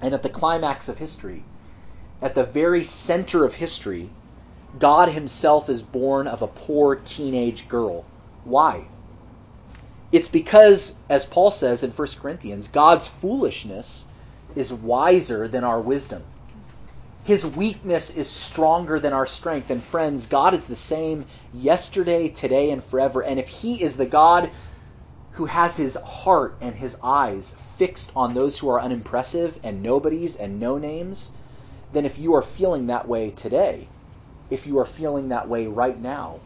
And 0.00 0.14
at 0.14 0.22
the 0.22 0.28
climax 0.28 0.88
of 0.88 0.98
history, 0.98 1.44
at 2.22 2.34
the 2.34 2.44
very 2.44 2.84
center 2.84 3.44
of 3.44 3.54
history, 3.54 4.10
God 4.78 5.10
himself 5.10 5.68
is 5.68 5.82
born 5.82 6.26
of 6.26 6.42
a 6.42 6.46
poor 6.46 6.96
teenage 6.96 7.68
girl. 7.68 8.04
Why? 8.44 8.86
It's 10.10 10.28
because, 10.28 10.96
as 11.08 11.26
Paul 11.26 11.50
says 11.50 11.82
in 11.82 11.90
1 11.90 12.08
Corinthians, 12.20 12.68
God's 12.68 13.08
foolishness 13.08 14.06
is 14.54 14.72
wiser 14.72 15.46
than 15.46 15.64
our 15.64 15.80
wisdom. 15.80 16.24
His 17.28 17.44
weakness 17.44 18.08
is 18.08 18.26
stronger 18.26 18.98
than 18.98 19.12
our 19.12 19.26
strength. 19.26 19.68
And 19.68 19.84
friends, 19.84 20.24
God 20.24 20.54
is 20.54 20.64
the 20.64 20.74
same 20.74 21.26
yesterday, 21.52 22.30
today, 22.30 22.70
and 22.70 22.82
forever. 22.82 23.22
And 23.22 23.38
if 23.38 23.48
He 23.48 23.82
is 23.82 23.98
the 23.98 24.06
God 24.06 24.50
who 25.32 25.44
has 25.44 25.76
His 25.76 25.96
heart 25.96 26.56
and 26.58 26.76
His 26.76 26.96
eyes 27.02 27.54
fixed 27.76 28.12
on 28.16 28.32
those 28.32 28.60
who 28.60 28.70
are 28.70 28.80
unimpressive 28.80 29.60
and 29.62 29.82
nobodies 29.82 30.36
and 30.36 30.58
no 30.58 30.78
names, 30.78 31.32
then 31.92 32.06
if 32.06 32.18
you 32.18 32.34
are 32.34 32.40
feeling 32.40 32.86
that 32.86 33.06
way 33.06 33.30
today, 33.30 33.88
if 34.48 34.66
you 34.66 34.78
are 34.78 34.86
feeling 34.86 35.28
that 35.28 35.50
way 35.50 35.66
right 35.66 36.00
now, 36.00 36.40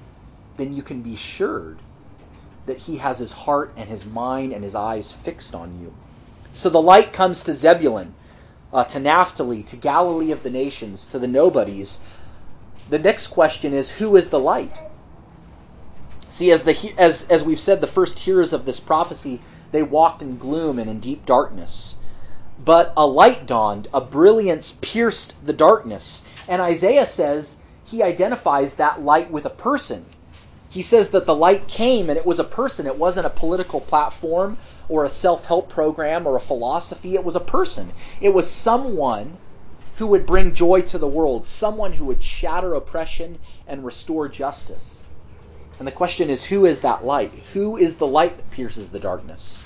then 0.56 0.74
you 0.74 0.82
can 0.82 1.00
be 1.00 1.14
assured 1.14 1.78
that 2.66 2.78
he 2.78 2.96
has 2.96 3.20
his 3.20 3.30
heart 3.30 3.72
and 3.76 3.88
his 3.88 4.04
mind 4.04 4.52
and 4.52 4.64
his 4.64 4.74
eyes 4.74 5.12
fixed 5.12 5.54
on 5.54 5.80
you. 5.80 5.94
So 6.54 6.68
the 6.68 6.82
light 6.82 7.12
comes 7.12 7.44
to 7.44 7.54
Zebulun, 7.54 8.16
uh, 8.72 8.84
to 8.84 8.98
Naphtali, 8.98 9.62
to 9.64 9.76
Galilee 9.76 10.32
of 10.32 10.42
the 10.42 10.50
nations, 10.50 11.04
to 11.06 11.18
the 11.18 11.26
nobodies. 11.26 11.98
The 12.88 12.98
next 12.98 13.28
question 13.28 13.74
is 13.74 13.92
who 13.92 14.16
is 14.16 14.30
the 14.30 14.40
light? 14.40 14.76
See, 16.30 16.50
as, 16.50 16.64
the, 16.64 16.94
as, 16.96 17.26
as 17.28 17.42
we've 17.42 17.60
said, 17.60 17.80
the 17.80 17.86
first 17.86 18.20
hearers 18.20 18.52
of 18.52 18.64
this 18.64 18.80
prophecy, 18.80 19.40
they 19.70 19.82
walked 19.82 20.22
in 20.22 20.38
gloom 20.38 20.78
and 20.78 20.88
in 20.88 20.98
deep 20.98 21.26
darkness. 21.26 21.96
But 22.64 22.92
a 22.96 23.06
light 23.06 23.46
dawned, 23.46 23.88
a 23.92 24.00
brilliance 24.00 24.76
pierced 24.80 25.34
the 25.44 25.52
darkness. 25.52 26.22
And 26.48 26.62
Isaiah 26.62 27.06
says 27.06 27.56
he 27.84 28.02
identifies 28.02 28.76
that 28.76 29.02
light 29.02 29.30
with 29.30 29.44
a 29.44 29.50
person. 29.50 30.06
He 30.72 30.80
says 30.80 31.10
that 31.10 31.26
the 31.26 31.34
light 31.34 31.68
came 31.68 32.08
and 32.08 32.16
it 32.16 32.24
was 32.24 32.38
a 32.38 32.44
person. 32.44 32.86
It 32.86 32.96
wasn't 32.96 33.26
a 33.26 33.30
political 33.30 33.78
platform 33.78 34.56
or 34.88 35.04
a 35.04 35.10
self 35.10 35.44
help 35.44 35.68
program 35.68 36.26
or 36.26 36.34
a 36.34 36.40
philosophy. 36.40 37.14
It 37.14 37.24
was 37.24 37.36
a 37.36 37.40
person. 37.40 37.92
It 38.22 38.30
was 38.30 38.50
someone 38.50 39.36
who 39.96 40.06
would 40.06 40.24
bring 40.24 40.54
joy 40.54 40.80
to 40.80 40.96
the 40.96 41.06
world, 41.06 41.46
someone 41.46 41.94
who 41.94 42.06
would 42.06 42.24
shatter 42.24 42.72
oppression 42.72 43.38
and 43.66 43.84
restore 43.84 44.30
justice. 44.30 45.02
And 45.78 45.86
the 45.86 45.92
question 45.92 46.30
is 46.30 46.44
who 46.44 46.64
is 46.64 46.80
that 46.80 47.04
light? 47.04 47.32
Who 47.52 47.76
is 47.76 47.98
the 47.98 48.06
light 48.06 48.38
that 48.38 48.50
pierces 48.50 48.88
the 48.88 48.98
darkness? 48.98 49.64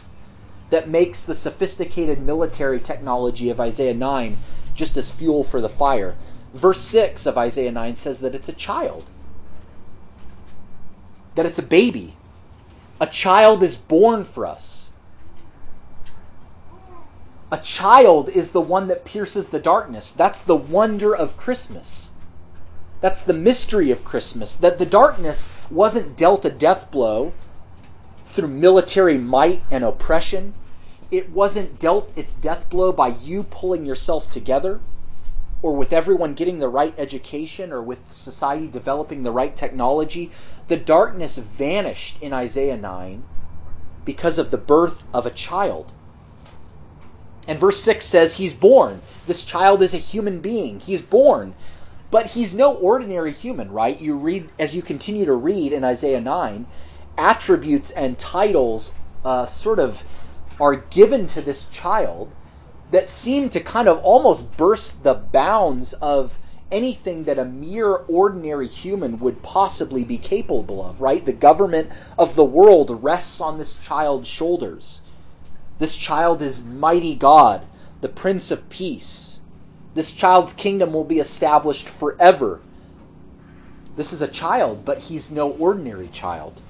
That 0.71 0.88
makes 0.88 1.23
the 1.23 1.37
sophisticated 1.37 2.21
military 2.21 2.81
technology 2.81 3.49
of 3.49 3.61
Isaiah 3.61 3.95
9 3.95 4.38
just 4.75 4.97
as 4.97 5.12
fuel 5.12 5.45
for 5.45 5.61
the 5.61 5.69
fire. 5.69 6.16
Verse 6.53 6.81
6 6.81 7.27
of 7.27 7.38
Isaiah 7.38 7.71
9 7.71 7.95
says 7.95 8.19
that 8.21 8.35
it's 8.35 8.49
a 8.49 8.53
child, 8.53 9.09
that 11.37 11.46
it's 11.46 11.59
a 11.59 11.62
baby. 11.62 12.16
A 13.01 13.07
child 13.07 13.62
is 13.62 13.77
born 13.77 14.25
for 14.25 14.44
us. 14.44 14.88
A 17.53 17.59
child 17.59 18.29
is 18.31 18.51
the 18.51 18.61
one 18.61 18.88
that 18.88 19.05
pierces 19.05 19.51
the 19.51 19.61
darkness. 19.61 20.11
That's 20.11 20.40
the 20.40 20.57
wonder 20.57 21.14
of 21.14 21.37
Christmas. 21.37 22.11
That's 23.01 23.22
the 23.22 23.35
mystery 23.35 23.90
of 23.92 24.05
Christmas. 24.05 24.57
That 24.57 24.79
the 24.79 24.87
darkness 24.87 25.51
wasn't 25.70 26.16
dealt 26.16 26.44
a 26.44 26.51
death 26.51 26.90
blow 26.90 27.33
through 28.27 28.49
military 28.49 29.16
might 29.16 29.62
and 29.70 29.85
oppression. 29.85 30.55
It 31.11 31.31
wasn't 31.31 31.79
dealt 31.79 32.12
its 32.16 32.35
death 32.35 32.68
blow 32.68 32.90
by 32.90 33.09
you 33.09 33.44
pulling 33.44 33.87
yourself 33.87 34.31
together 34.31 34.81
or 35.62 35.73
with 35.75 35.92
everyone 35.92 36.35
getting 36.35 36.59
the 36.59 36.69
right 36.69 36.95
education 36.99 37.73
or 37.73 37.83
with 37.83 37.99
society 38.12 38.66
developing 38.66 39.23
the 39.23 39.33
right 39.33 39.57
technology. 39.57 40.31
The 40.69 40.77
darkness 40.77 41.38
vanished 41.38 42.21
in 42.21 42.33
Isaiah 42.33 42.77
9 42.77 43.25
because 44.05 44.38
of 44.38 44.51
the 44.51 44.59
birth 44.59 45.05
of 45.12 45.27
a 45.27 45.31
child. 45.31 45.92
And 47.49 47.59
verse 47.59 47.81
6 47.83 48.05
says 48.05 48.35
he's 48.35 48.55
born. 48.55 49.01
This 49.27 49.45
child 49.45 49.83
is 49.83 49.95
a 49.95 49.99
human 49.99 50.40
being. 50.40 50.81
He's 50.81 51.03
born. 51.03 51.55
But 52.11 52.33
he's 52.33 52.55
no 52.55 52.75
ordinary 52.75 53.33
human, 53.33 53.73
right? 53.73 54.01
You 54.01 54.14
read, 54.16 54.51
as 54.59 54.75
you 54.75 54.83
continue 54.83 55.25
to 55.25 55.33
read 55.33 55.73
in 55.73 55.85
Isaiah 55.85 56.21
9, 56.21 56.66
attributes 57.19 57.90
and 57.90 58.19
titles 58.19 58.92
uh, 59.25 59.47
sort 59.47 59.79
of 59.79 60.05
are 60.61 60.77
given 60.77 61.27
to 61.29 61.42
this 61.42 61.66
child 61.66 62.33
that 62.90 63.09
seem 63.09 63.51
to 63.51 63.61
kind 63.61 63.88
of 63.88 63.99
almost 63.99 64.57
burst 64.57 65.03
the 65.03 65.14
bounds 65.14 65.92
of 65.94 66.38
anything 66.70 67.25
that 67.25 67.38
a 67.38 67.44
mere 67.44 67.92
ordinary 67.94 68.66
human 68.66 69.18
would 69.18 69.42
possibly 69.42 70.05
be 70.05 70.18
capable 70.18 70.85
of, 70.85 71.01
right? 71.01 71.25
The 71.25 71.33
government 71.33 71.90
of 72.18 72.35
the 72.35 72.44
world 72.44 73.03
rests 73.03 73.40
on 73.40 73.59
this 73.59 73.79
child's 73.79 74.29
shoulders. 74.29 75.01
This 75.79 75.96
child 75.96 76.42
is 76.42 76.64
mighty 76.64 77.14
God, 77.14 77.66
the 78.01 78.09
Prince 78.09 78.51
of 78.51 78.68
Peace. 78.68 79.38
This 79.94 80.12
child's 80.12 80.53
kingdom 80.53 80.92
will 80.92 81.05
be 81.05 81.20
established 81.20 81.88
forever. 81.88 82.61
This 83.96 84.12
is 84.12 84.20
a 84.20 84.29
child, 84.29 84.85
but 84.85 84.99
he's 84.99 85.31
no 85.31 85.51
ordinary 85.53 86.09
child. 86.09 86.61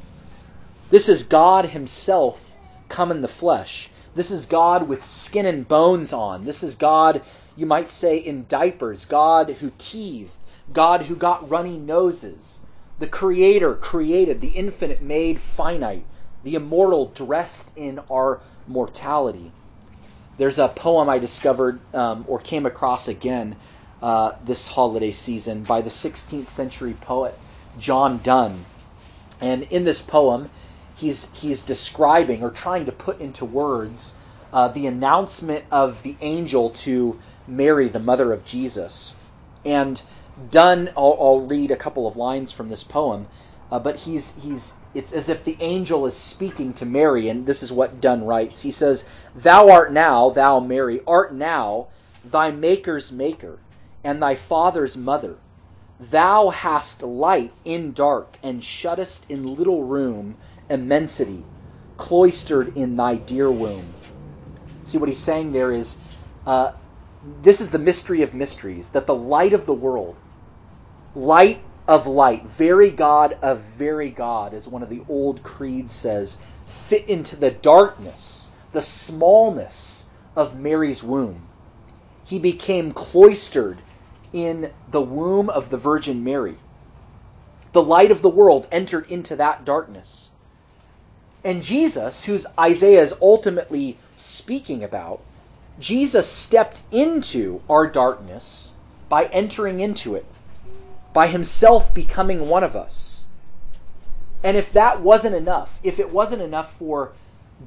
This 0.91 1.09
is 1.09 1.25
God 1.25 1.67
Himself 1.71 2.53
come 2.89 3.11
in 3.11 3.23
the 3.23 3.29
flesh. 3.29 3.91
This 4.17 4.31
is 4.31 4.47
God 4.47 4.89
with 4.89 5.05
skin 5.05 5.45
and 5.45 5.69
bones 5.69 6.11
on. 6.11 6.47
This 6.47 6.63
is 6.63 6.75
God, 6.75 7.21
you 7.55 7.67
might 7.67 7.93
say, 7.93 8.17
in 8.17 8.47
diapers. 8.49 9.05
God 9.05 9.57
who 9.61 9.73
teethed. 9.77 10.31
God 10.73 11.03
who 11.03 11.15
got 11.15 11.49
runny 11.49 11.77
noses. 11.77 12.61
The 12.99 13.09
Creator 13.09 13.75
created. 13.75 14.41
The 14.41 14.49
infinite 14.49 15.03
made 15.03 15.39
finite. 15.39 16.05
The 16.45 16.55
immortal 16.55 17.13
dressed 17.15 17.71
in 17.77 18.01
our 18.11 18.41
mortality. 18.67 19.53
There's 20.39 20.59
a 20.59 20.69
poem 20.69 21.11
I 21.11 21.19
discovered 21.19 21.79
um, 21.95 22.25
or 22.27 22.39
came 22.39 22.65
across 22.65 23.09
again 23.09 23.57
uh, 24.01 24.33
this 24.43 24.69
holiday 24.69 25.13
season 25.13 25.63
by 25.63 25.83
the 25.83 25.91
16th 25.91 26.49
century 26.49 26.95
poet 26.95 27.39
John 27.79 28.21
Donne. 28.23 28.65
And 29.43 29.65
in 29.65 29.85
this 29.85 30.01
poem, 30.01 30.49
he's 30.97 31.29
he's 31.33 31.63
describing 31.63 32.43
or 32.43 32.51
trying 32.51 32.87
to 32.87 32.93
put 32.93 33.21
into 33.21 33.45
words 33.45 34.15
uh, 34.53 34.69
the 34.69 34.87
announcement 34.87 35.65
of 35.71 36.03
the 36.03 36.17
angel 36.21 36.71
to 36.71 37.21
Mary, 37.47 37.89
the 37.89 38.01
mother 38.01 38.33
of 38.33 38.45
Jesus. 38.45 39.13
And 39.65 40.01
Donne, 40.51 40.91
I'll, 40.97 41.17
I'll 41.21 41.41
read 41.41 41.71
a 41.71 41.77
couple 41.77 42.07
of 42.07 42.17
lines 42.17 42.53
from 42.53 42.69
this 42.69 42.83
poem, 42.83 43.29
uh, 43.71 43.79
but 43.79 43.97
he's 44.01 44.35
he's 44.37 44.75
it's 44.95 45.13
as 45.13 45.29
if 45.29 45.45
the 45.45 45.59
angel 45.61 46.07
is 46.07 46.17
speaking 46.17 46.73
to 46.75 46.87
Mary, 46.87 47.29
and 47.29 47.47
this 47.47 47.63
is 47.63 47.71
what 47.71 48.01
Donne 48.01 48.25
writes. 48.25 48.63
He 48.63 48.71
says, 48.71 49.05
"Thou 49.35 49.69
art 49.71 49.93
now, 49.93 50.31
thou 50.31 50.59
Mary, 50.61 51.03
art 51.07 51.35
now 51.35 51.89
thy 52.25 52.51
Maker's 52.51 53.13
Maker, 53.13 53.59
and 54.03 54.23
thy 54.23 54.35
Father's 54.35 54.97
mother." 54.97 55.37
Thou 55.99 56.51
hast 56.51 57.03
light 57.03 57.53
in 57.65 57.93
dark, 57.93 58.37
and 58.43 58.63
shuttest 58.63 59.25
in 59.31 59.57
little 59.57 59.85
room 59.85 60.37
immensity, 60.69 61.45
cloistered 61.97 62.77
in 62.77 62.97
thy 62.97 63.17
dear 63.17 63.51
womb. 63.51 63.95
See, 64.85 64.99
what 64.99 65.09
he's 65.09 65.19
saying 65.19 65.53
there 65.53 65.73
is 65.73 65.99
uh, 66.47 66.73
this 67.43 67.61
is 67.61 67.71
the 67.71 67.79
mystery 67.79 68.23
of 68.23 68.35
mysteries 68.35 68.91
that 68.91 69.07
the 69.07 69.15
light 69.15 69.53
of 69.53 69.67
the 69.67 69.75
world, 69.75 70.17
light 71.15 71.61
of 71.89 72.07
light, 72.07 72.47
very 72.47 72.91
God 72.91 73.37
of 73.43 73.61
very 73.61 74.11
God, 74.11 74.55
as 74.55 74.69
one 74.69 74.83
of 74.83 74.89
the 74.89 75.03
old 75.09 75.43
creeds 75.43 75.93
says, 75.93 76.39
fit 76.89 77.09
into 77.09 77.37
the 77.37 77.51
darkness, 77.51 78.51
the 78.73 78.83
smallness 78.83 80.05
of 80.35 80.59
Mary's 80.59 81.03
womb. 81.03 81.47
He 82.25 82.39
became 82.39 82.93
cloistered 82.93 83.79
in 84.33 84.73
the 84.91 85.01
womb 85.01 85.49
of 85.49 85.71
the 85.71 85.77
Virgin 85.77 86.23
Mary. 86.23 86.59
The 87.73 87.83
light 87.83 88.11
of 88.11 88.23
the 88.23 88.29
world 88.29 88.67
entered 88.73 89.11
into 89.11 89.37
that 89.37 89.65
darkness. 89.65 90.31
And 91.47 91.63
Jesus, 91.63 92.25
who's 92.25 92.45
Isaiah 92.59 93.05
is 93.05 93.15
ultimately 93.23 93.99
speaking 94.17 94.83
about, 94.83 95.23
Jesus 95.79 96.27
stepped 96.27 96.81
into 96.91 97.63
our 97.71 97.87
darkness 97.87 98.73
by 99.09 99.27
entering 99.27 99.79
into 99.79 100.17
it, 100.17 100.27
by 101.13 101.29
himself 101.29 101.95
becoming 101.95 102.49
one 102.49 102.65
of 102.65 102.75
us. 102.75 103.23
And 104.43 104.57
if 104.57 104.73
that 104.73 105.01
wasn't 105.01 105.37
enough, 105.37 105.79
if 105.85 106.01
it 106.01 106.11
wasn't 106.11 106.43
enough 106.43 106.77
for 106.77 107.13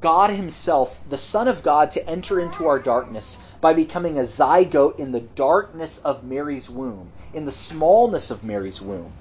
God 0.01 0.29
Himself, 0.31 1.01
the 1.09 1.17
Son 1.17 1.47
of 1.47 1.63
God, 1.63 1.89
to 1.91 2.07
enter 2.07 2.39
into 2.39 2.67
our 2.67 2.79
darkness 2.79 3.37
by 3.59 3.73
becoming 3.73 4.19
a 4.19 4.23
zygote 4.23 4.99
in 4.99 5.13
the 5.13 5.21
darkness 5.21 5.99
of 5.99 6.23
Mary's 6.23 6.69
womb, 6.69 7.11
in 7.33 7.45
the 7.45 7.51
smallness 7.51 8.29
of 8.29 8.43
Mary's 8.43 8.81
womb, 8.81 9.13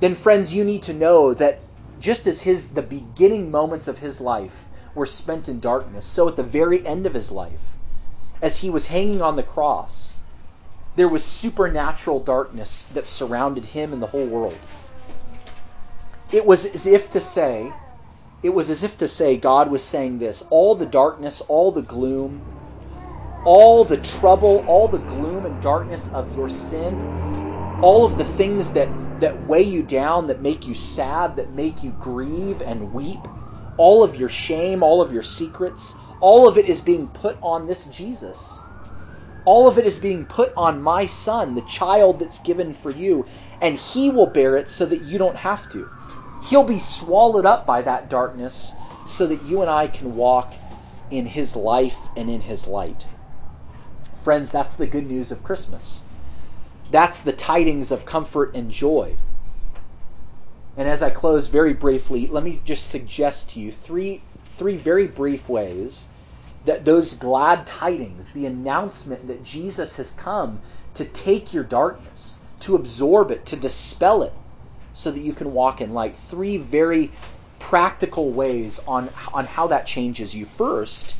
then, 0.00 0.16
friends, 0.16 0.52
you 0.52 0.64
need 0.64 0.82
to 0.82 0.92
know 0.92 1.32
that 1.34 1.60
just 2.02 2.26
as 2.26 2.42
his 2.42 2.70
the 2.70 2.82
beginning 2.82 3.50
moments 3.50 3.86
of 3.86 4.00
his 4.00 4.20
life 4.20 4.64
were 4.94 5.06
spent 5.06 5.48
in 5.48 5.60
darkness, 5.60 6.04
so 6.04 6.28
at 6.28 6.36
the 6.36 6.42
very 6.42 6.84
end 6.86 7.06
of 7.06 7.14
his 7.14 7.30
life, 7.30 7.60
as 8.42 8.58
he 8.58 8.68
was 8.68 8.88
hanging 8.88 9.22
on 9.22 9.36
the 9.36 9.42
cross, 9.42 10.14
there 10.96 11.08
was 11.08 11.24
supernatural 11.24 12.20
darkness 12.20 12.86
that 12.92 13.06
surrounded 13.06 13.66
him 13.66 13.92
and 13.92 14.02
the 14.02 14.08
whole 14.08 14.26
world. 14.26 14.58
It 16.32 16.44
was 16.44 16.66
as 16.66 16.86
if 16.86 17.10
to 17.12 17.20
say, 17.20 17.72
it 18.42 18.50
was 18.50 18.68
as 18.68 18.82
if 18.82 18.98
to 18.98 19.06
say, 19.06 19.36
God 19.36 19.70
was 19.70 19.84
saying 19.84 20.18
this 20.18 20.44
all 20.50 20.74
the 20.74 20.84
darkness, 20.84 21.40
all 21.42 21.70
the 21.70 21.82
gloom, 21.82 22.42
all 23.44 23.84
the 23.84 23.98
trouble, 23.98 24.64
all 24.66 24.88
the 24.88 24.98
gloom 24.98 25.46
and 25.46 25.62
darkness 25.62 26.10
of 26.12 26.36
your 26.36 26.50
sin, 26.50 27.00
all 27.80 28.04
of 28.04 28.18
the 28.18 28.24
things 28.24 28.72
that 28.72 28.88
that 29.22 29.46
weigh 29.46 29.62
you 29.62 29.82
down, 29.82 30.26
that 30.26 30.42
make 30.42 30.66
you 30.66 30.74
sad, 30.74 31.36
that 31.36 31.52
make 31.52 31.82
you 31.82 31.92
grieve 31.92 32.60
and 32.60 32.92
weep, 32.92 33.20
all 33.76 34.04
of 34.04 34.16
your 34.16 34.28
shame, 34.28 34.82
all 34.82 35.00
of 35.00 35.12
your 35.12 35.22
secrets, 35.22 35.94
all 36.20 36.46
of 36.46 36.58
it 36.58 36.68
is 36.68 36.80
being 36.80 37.08
put 37.08 37.36
on 37.42 37.66
this 37.66 37.86
Jesus. 37.86 38.52
All 39.44 39.66
of 39.66 39.78
it 39.78 39.86
is 39.86 39.98
being 39.98 40.24
put 40.24 40.52
on 40.56 40.82
my 40.82 41.06
son, 41.06 41.54
the 41.54 41.62
child 41.62 42.20
that's 42.20 42.40
given 42.40 42.74
for 42.74 42.90
you, 42.90 43.26
and 43.60 43.76
he 43.76 44.08
will 44.10 44.26
bear 44.26 44.56
it 44.56 44.68
so 44.68 44.86
that 44.86 45.02
you 45.02 45.18
don't 45.18 45.38
have 45.38 45.70
to. 45.72 45.90
He'll 46.44 46.64
be 46.64 46.78
swallowed 46.78 47.46
up 47.46 47.66
by 47.66 47.82
that 47.82 48.08
darkness 48.08 48.72
so 49.08 49.26
that 49.26 49.42
you 49.44 49.60
and 49.60 49.70
I 49.70 49.88
can 49.88 50.16
walk 50.16 50.54
in 51.10 51.26
his 51.26 51.56
life 51.56 51.96
and 52.16 52.30
in 52.30 52.42
his 52.42 52.66
light. 52.66 53.06
Friends, 54.22 54.52
that's 54.52 54.74
the 54.74 54.86
good 54.86 55.06
news 55.06 55.32
of 55.32 55.42
Christmas. 55.42 56.02
That's 56.92 57.22
the 57.22 57.32
tidings 57.32 57.90
of 57.90 58.04
comfort 58.04 58.54
and 58.54 58.70
joy. 58.70 59.16
And 60.76 60.86
as 60.86 61.02
I 61.02 61.08
close 61.08 61.48
very 61.48 61.72
briefly, 61.72 62.26
let 62.26 62.44
me 62.44 62.60
just 62.66 62.90
suggest 62.90 63.50
to 63.50 63.60
you 63.60 63.72
three, 63.72 64.22
three 64.56 64.76
very 64.76 65.06
brief 65.06 65.48
ways 65.48 66.04
that 66.66 66.84
those 66.84 67.14
glad 67.14 67.66
tidings, 67.66 68.32
the 68.32 68.44
announcement 68.44 69.26
that 69.26 69.42
Jesus 69.42 69.96
has 69.96 70.10
come 70.12 70.60
to 70.92 71.06
take 71.06 71.54
your 71.54 71.64
darkness, 71.64 72.36
to 72.60 72.76
absorb 72.76 73.30
it, 73.30 73.46
to 73.46 73.56
dispel 73.56 74.22
it, 74.22 74.34
so 74.92 75.10
that 75.10 75.22
you 75.22 75.32
can 75.32 75.54
walk 75.54 75.80
in 75.80 75.94
light. 75.94 76.14
Three 76.28 76.58
very 76.58 77.10
practical 77.58 78.30
ways 78.32 78.80
on, 78.86 79.08
on 79.32 79.46
how 79.46 79.66
that 79.68 79.86
changes 79.86 80.34
you. 80.34 80.44
First, 80.58 81.14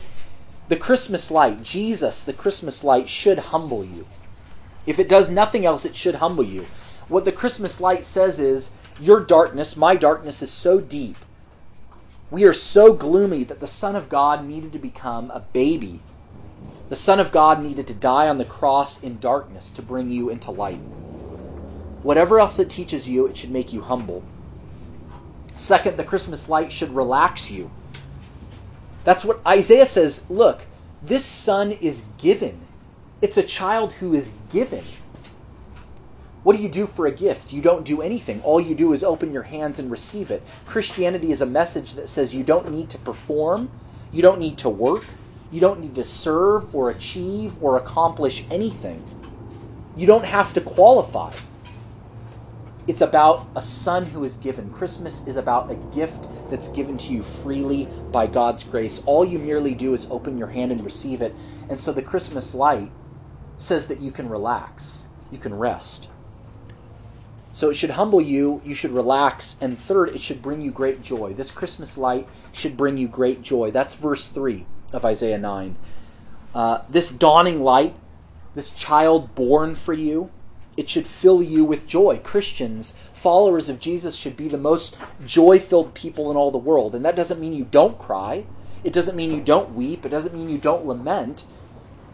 the 0.68 0.76
Christmas 0.76 1.30
light, 1.30 1.62
Jesus, 1.62 2.24
the 2.24 2.34
Christmas 2.34 2.84
light, 2.84 3.08
should 3.08 3.38
humble 3.38 3.86
you. 3.86 4.06
If 4.86 4.98
it 4.98 5.08
does 5.08 5.30
nothing 5.30 5.64
else, 5.64 5.84
it 5.84 5.96
should 5.96 6.16
humble 6.16 6.44
you. 6.44 6.66
What 7.08 7.24
the 7.24 7.32
Christmas 7.32 7.80
light 7.80 8.04
says 8.04 8.38
is, 8.38 8.70
Your 9.00 9.20
darkness, 9.20 9.76
my 9.76 9.96
darkness, 9.96 10.42
is 10.42 10.50
so 10.50 10.80
deep. 10.80 11.16
We 12.30 12.44
are 12.44 12.54
so 12.54 12.94
gloomy 12.94 13.44
that 13.44 13.60
the 13.60 13.66
Son 13.66 13.94
of 13.94 14.08
God 14.08 14.46
needed 14.46 14.72
to 14.72 14.78
become 14.78 15.30
a 15.30 15.40
baby. 15.40 16.00
The 16.88 16.96
Son 16.96 17.20
of 17.20 17.32
God 17.32 17.62
needed 17.62 17.86
to 17.86 17.94
die 17.94 18.28
on 18.28 18.38
the 18.38 18.44
cross 18.44 19.02
in 19.02 19.18
darkness 19.18 19.70
to 19.72 19.82
bring 19.82 20.10
you 20.10 20.30
into 20.30 20.50
light. 20.50 20.80
Whatever 22.02 22.40
else 22.40 22.58
it 22.58 22.70
teaches 22.70 23.08
you, 23.08 23.26
it 23.26 23.36
should 23.36 23.50
make 23.50 23.72
you 23.72 23.82
humble. 23.82 24.24
Second, 25.56 25.96
the 25.96 26.04
Christmas 26.04 26.48
light 26.48 26.72
should 26.72 26.94
relax 26.94 27.50
you. 27.50 27.70
That's 29.04 29.24
what 29.24 29.40
Isaiah 29.46 29.86
says. 29.86 30.22
Look, 30.28 30.62
this 31.02 31.24
son 31.24 31.72
is 31.72 32.04
given. 32.18 32.60
It's 33.22 33.36
a 33.36 33.42
child 33.44 33.92
who 33.94 34.14
is 34.14 34.34
given. 34.50 34.82
What 36.42 36.56
do 36.56 36.62
you 36.62 36.68
do 36.68 36.88
for 36.88 37.06
a 37.06 37.12
gift? 37.12 37.52
You 37.52 37.62
don't 37.62 37.84
do 37.84 38.02
anything. 38.02 38.42
All 38.42 38.60
you 38.60 38.74
do 38.74 38.92
is 38.92 39.04
open 39.04 39.32
your 39.32 39.44
hands 39.44 39.78
and 39.78 39.92
receive 39.92 40.32
it. 40.32 40.42
Christianity 40.66 41.30
is 41.30 41.40
a 41.40 41.46
message 41.46 41.94
that 41.94 42.08
says 42.08 42.34
you 42.34 42.42
don't 42.42 42.72
need 42.72 42.90
to 42.90 42.98
perform, 42.98 43.70
you 44.10 44.22
don't 44.22 44.40
need 44.40 44.58
to 44.58 44.68
work, 44.68 45.04
you 45.52 45.60
don't 45.60 45.78
need 45.78 45.94
to 45.94 46.04
serve 46.04 46.74
or 46.74 46.90
achieve 46.90 47.54
or 47.62 47.76
accomplish 47.76 48.44
anything. 48.50 49.04
You 49.96 50.08
don't 50.08 50.24
have 50.24 50.52
to 50.54 50.60
qualify. 50.60 51.32
It's 52.88 53.02
about 53.02 53.46
a 53.54 53.62
son 53.62 54.06
who 54.06 54.24
is 54.24 54.36
given. 54.38 54.70
Christmas 54.70 55.24
is 55.28 55.36
about 55.36 55.70
a 55.70 55.76
gift 55.94 56.26
that's 56.50 56.70
given 56.70 56.98
to 56.98 57.12
you 57.12 57.22
freely 57.22 57.84
by 58.10 58.26
God's 58.26 58.64
grace. 58.64 59.00
All 59.06 59.24
you 59.24 59.38
merely 59.38 59.76
do 59.76 59.94
is 59.94 60.08
open 60.10 60.36
your 60.36 60.48
hand 60.48 60.72
and 60.72 60.84
receive 60.84 61.22
it. 61.22 61.36
And 61.68 61.80
so 61.80 61.92
the 61.92 62.02
Christmas 62.02 62.52
light 62.52 62.90
says 63.58 63.86
that 63.88 64.00
you 64.00 64.10
can 64.10 64.28
relax, 64.28 65.04
you 65.30 65.38
can 65.38 65.54
rest. 65.54 66.08
So 67.52 67.68
it 67.70 67.74
should 67.74 67.90
humble 67.90 68.20
you, 68.20 68.62
you 68.64 68.74
should 68.74 68.92
relax, 68.92 69.56
and 69.60 69.78
third, 69.78 70.10
it 70.10 70.20
should 70.20 70.40
bring 70.40 70.62
you 70.62 70.70
great 70.70 71.02
joy. 71.02 71.34
This 71.34 71.50
Christmas 71.50 71.98
light 71.98 72.26
should 72.50 72.76
bring 72.76 72.96
you 72.96 73.08
great 73.08 73.42
joy. 73.42 73.70
That's 73.70 73.94
verse 73.94 74.26
3 74.26 74.64
of 74.92 75.04
Isaiah 75.04 75.38
9. 75.38 75.76
Uh, 76.54 76.78
this 76.88 77.10
dawning 77.10 77.62
light, 77.62 77.94
this 78.54 78.70
child 78.70 79.34
born 79.34 79.74
for 79.74 79.92
you, 79.92 80.30
it 80.76 80.88
should 80.88 81.06
fill 81.06 81.42
you 81.42 81.64
with 81.64 81.86
joy. 81.86 82.20
Christians, 82.24 82.94
followers 83.12 83.68
of 83.68 83.80
Jesus, 83.80 84.16
should 84.16 84.36
be 84.36 84.48
the 84.48 84.56
most 84.56 84.96
joy 85.26 85.58
filled 85.58 85.92
people 85.92 86.30
in 86.30 86.36
all 86.36 86.50
the 86.50 86.58
world. 86.58 86.94
And 86.94 87.04
that 87.04 87.16
doesn't 87.16 87.40
mean 87.40 87.52
you 87.52 87.66
don't 87.70 87.98
cry. 87.98 88.44
It 88.82 88.92
doesn't 88.92 89.16
mean 89.16 89.32
you 89.32 89.42
don't 89.42 89.74
weep. 89.74 90.06
It 90.06 90.08
doesn't 90.08 90.34
mean 90.34 90.48
you 90.48 90.58
don't 90.58 90.86
lament. 90.86 91.44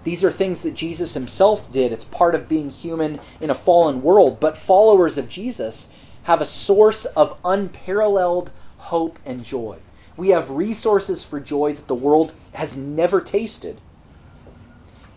These 0.09 0.25
are 0.25 0.33
things 0.33 0.62
that 0.62 0.73
Jesus 0.73 1.12
himself 1.12 1.71
did. 1.71 1.92
It's 1.92 2.07
part 2.07 2.35
of 2.35 2.49
being 2.49 2.71
human 2.71 3.21
in 3.42 3.51
a 3.51 3.55
fallen 3.55 4.01
world. 4.03 4.40
But 4.40 4.57
followers 4.57 5.18
of 5.18 5.29
Jesus 5.29 5.90
have 6.23 6.40
a 6.40 6.47
source 6.47 7.05
of 7.05 7.37
unparalleled 7.44 8.51
hope 8.79 9.18
and 9.27 9.44
joy. 9.44 9.81
We 10.16 10.31
have 10.31 10.49
resources 10.49 11.25
for 11.25 11.40
joy 11.40 11.75
that 11.75 11.88
the 11.88 11.94
world 11.94 12.33
has 12.53 12.75
never 12.75 13.21
tasted. 13.21 13.83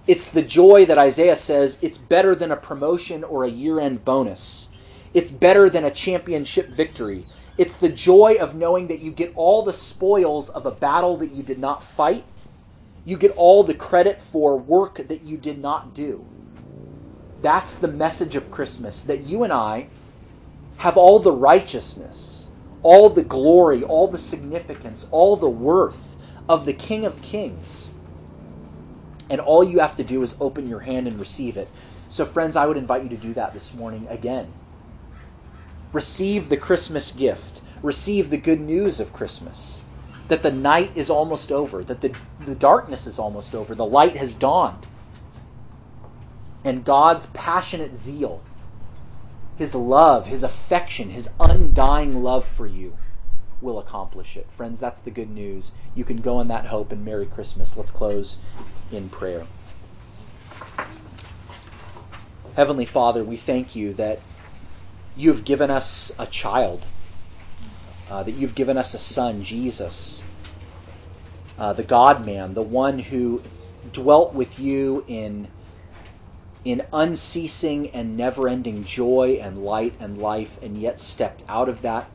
It's 0.08 0.27
the 0.27 0.41
joy 0.41 0.86
that 0.88 0.97
Isaiah 0.97 1.38
says 1.38 1.80
it's 1.82 1.97
better 1.97 2.36
than 2.36 2.51
a 2.51 2.58
promotion 2.58 3.23
or 3.23 3.45
a 3.45 3.49
year 3.49 3.80
end 3.80 4.04
bonus. 4.04 4.67
It's 5.13 5.32
better 5.32 5.69
than 5.69 5.86
a 5.86 5.91
championship 5.91 6.67
victory. 6.67 7.27
It's 7.58 7.77
the 7.77 7.88
joy 7.88 8.36
of 8.41 8.56
knowing 8.56 8.88
that 8.88 8.99
you 8.99 9.12
get 9.12 9.32
all 9.38 9.63
the 9.63 9.71
spoils 9.71 10.49
of 10.49 10.65
a 10.65 10.71
battle 10.71 11.15
that 11.15 11.32
you 11.32 11.43
did 11.43 11.60
not 11.60 11.82
fight. 11.82 12.25
You 13.05 13.17
get 13.17 13.31
all 13.31 13.63
the 13.63 13.73
credit 13.73 14.21
for 14.31 14.57
work 14.57 15.07
that 15.07 15.23
you 15.23 15.37
did 15.37 15.59
not 15.59 15.93
do. 15.93 16.25
That's 17.41 17.75
the 17.75 17.87
message 17.87 18.35
of 18.35 18.51
Christmas 18.51 19.03
that 19.03 19.21
you 19.21 19.43
and 19.43 19.51
I 19.51 19.87
have 20.77 20.97
all 20.97 21.19
the 21.19 21.31
righteousness, 21.31 22.47
all 22.83 23.09
the 23.09 23.23
glory, 23.23 23.83
all 23.83 24.07
the 24.07 24.17
significance, 24.17 25.07
all 25.11 25.35
the 25.35 25.49
worth 25.49 26.15
of 26.47 26.65
the 26.65 26.73
King 26.73 27.05
of 27.05 27.21
Kings 27.21 27.87
and 29.31 29.39
all 29.39 29.63
you 29.63 29.79
have 29.79 29.95
to 29.95 30.03
do 30.03 30.21
is 30.23 30.35
open 30.41 30.67
your 30.67 30.81
hand 30.81 31.07
and 31.07 31.17
receive 31.17 31.55
it. 31.55 31.69
So, 32.09 32.25
friends, 32.25 32.57
I 32.57 32.65
would 32.65 32.75
invite 32.75 33.03
you 33.03 33.09
to 33.09 33.17
do 33.17 33.33
that 33.35 33.53
this 33.53 33.73
morning 33.73 34.05
again. 34.09 34.51
Receive 35.93 36.49
the 36.49 36.57
Christmas 36.57 37.13
gift, 37.13 37.61
receive 37.81 38.29
the 38.29 38.37
good 38.37 38.59
news 38.59 38.99
of 38.99 39.13
Christmas 39.13 39.81
that 40.31 40.43
the 40.43 40.51
night 40.51 40.89
is 40.95 41.09
almost 41.09 41.51
over, 41.51 41.83
that 41.83 41.99
the, 41.99 42.15
the 42.45 42.55
darkness 42.55 43.05
is 43.05 43.19
almost 43.19 43.53
over, 43.53 43.75
the 43.75 43.85
light 43.85 44.15
has 44.15 44.33
dawned. 44.33 44.87
And 46.63 46.85
God's 46.85 47.25
passionate 47.25 47.97
zeal, 47.97 48.41
His 49.57 49.75
love, 49.75 50.27
His 50.27 50.41
affection, 50.41 51.09
His 51.09 51.29
undying 51.37 52.23
love 52.23 52.47
for 52.47 52.65
you 52.65 52.97
will 53.59 53.77
accomplish 53.77 54.37
it. 54.37 54.47
Friends, 54.55 54.79
that's 54.79 55.01
the 55.01 55.11
good 55.11 55.29
news. 55.29 55.73
You 55.95 56.05
can 56.05 56.21
go 56.21 56.39
in 56.39 56.47
that 56.47 56.67
hope 56.67 56.93
and 56.93 57.03
Merry 57.03 57.25
Christmas. 57.25 57.75
Let's 57.75 57.91
close 57.91 58.37
in 58.89 59.09
prayer. 59.09 59.47
Heavenly 62.55 62.85
Father, 62.85 63.21
we 63.25 63.35
thank 63.35 63.75
you 63.75 63.93
that 63.95 64.21
you've 65.13 65.43
given 65.43 65.69
us 65.69 66.13
a 66.17 66.25
child, 66.25 66.85
uh, 68.12 68.21
that 68.21 68.34
you've 68.34 68.54
given 68.54 68.78
us 68.78 68.93
a 68.93 69.00
son, 69.00 69.43
Jesus, 69.43 70.21
uh, 71.58 71.74
the 71.74 71.84
God 71.84 72.26
man, 72.26 72.54
the 72.54 72.62
one 72.62 73.00
who 73.00 73.41
dwelt 73.91 74.36
with 74.36 74.60
you 74.60 75.04
in, 75.08 75.47
in 76.63 76.84
unceasing 76.93 77.89
and 77.89 78.15
never 78.15 78.47
ending 78.47 78.84
joy 78.84 79.39
and 79.41 79.63
light 79.63 79.95
and 80.00 80.19
life, 80.19 80.60
and 80.62 80.78
yet 80.78 81.00
stepped 81.00 81.41
out 81.47 81.67
of 81.67 81.82
that 81.82 82.08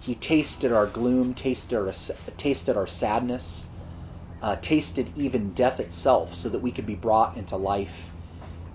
he 0.00 0.14
tasted 0.14 0.72
our 0.72 0.86
gloom, 0.86 1.34
tasted 1.34 1.76
our, 1.76 1.92
tasted 2.38 2.76
our 2.76 2.86
sadness, 2.86 3.66
uh, 4.40 4.56
tasted 4.56 5.12
even 5.14 5.52
death 5.52 5.78
itself, 5.78 6.34
so 6.34 6.48
that 6.48 6.60
we 6.60 6.72
could 6.72 6.86
be 6.86 6.94
brought 6.94 7.36
into 7.36 7.56
life 7.56 8.06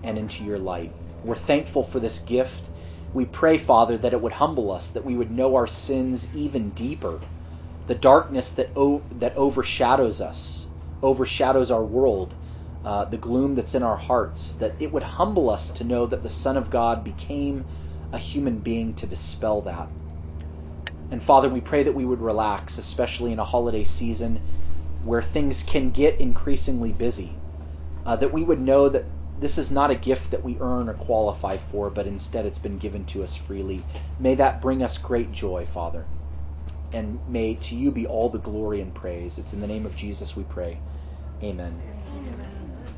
and 0.04 0.16
into 0.16 0.44
your 0.44 0.58
light. 0.58 0.92
We're 1.24 1.34
thankful 1.34 1.82
for 1.82 1.98
this 1.98 2.20
gift. 2.20 2.68
We 3.12 3.24
pray, 3.24 3.58
Father, 3.58 3.96
that 3.98 4.12
it 4.12 4.20
would 4.20 4.34
humble 4.34 4.70
us, 4.70 4.90
that 4.90 5.04
we 5.04 5.16
would 5.16 5.30
know 5.30 5.56
our 5.56 5.66
sins 5.66 6.28
even 6.34 6.70
deeper, 6.70 7.20
the 7.86 7.94
darkness 7.94 8.52
that, 8.52 8.70
o- 8.76 9.02
that 9.10 9.36
overshadows 9.36 10.20
us, 10.20 10.66
overshadows 11.02 11.70
our 11.70 11.84
world, 11.84 12.34
uh, 12.84 13.04
the 13.04 13.16
gloom 13.16 13.54
that's 13.54 13.74
in 13.74 13.82
our 13.82 13.96
hearts, 13.96 14.52
that 14.54 14.74
it 14.78 14.92
would 14.92 15.02
humble 15.02 15.50
us 15.50 15.70
to 15.70 15.84
know 15.84 16.06
that 16.06 16.22
the 16.22 16.30
Son 16.30 16.56
of 16.56 16.70
God 16.70 17.02
became 17.02 17.64
a 18.12 18.18
human 18.18 18.58
being 18.58 18.94
to 18.94 19.06
dispel 19.06 19.60
that. 19.62 19.88
And 21.10 21.22
Father, 21.22 21.48
we 21.48 21.60
pray 21.60 21.82
that 21.82 21.94
we 21.94 22.04
would 22.04 22.20
relax, 22.20 22.78
especially 22.78 23.32
in 23.32 23.38
a 23.38 23.44
holiday 23.44 23.84
season 23.84 24.40
where 25.04 25.22
things 25.22 25.62
can 25.62 25.90
get 25.90 26.20
increasingly 26.20 26.92
busy. 26.92 27.36
Uh, 28.04 28.16
that 28.16 28.32
we 28.32 28.42
would 28.42 28.60
know 28.60 28.88
that 28.88 29.04
this 29.40 29.58
is 29.58 29.70
not 29.70 29.90
a 29.90 29.94
gift 29.94 30.30
that 30.30 30.44
we 30.44 30.56
earn 30.60 30.88
or 30.88 30.94
qualify 30.94 31.56
for, 31.56 31.90
but 31.90 32.06
instead 32.06 32.46
it's 32.46 32.58
been 32.58 32.78
given 32.78 33.04
to 33.06 33.22
us 33.22 33.36
freely. 33.36 33.84
May 34.18 34.34
that 34.36 34.62
bring 34.62 34.82
us 34.82 34.98
great 34.98 35.32
joy, 35.32 35.66
Father. 35.66 36.06
And 36.92 37.18
may 37.28 37.54
to 37.54 37.74
you 37.76 37.90
be 37.90 38.06
all 38.06 38.28
the 38.30 38.38
glory 38.38 38.80
and 38.80 38.94
praise. 38.94 39.38
It's 39.38 39.52
in 39.52 39.60
the 39.60 39.66
name 39.66 39.84
of 39.84 39.96
Jesus 39.96 40.36
we 40.36 40.44
pray. 40.44 40.78
Amen. 41.42 41.95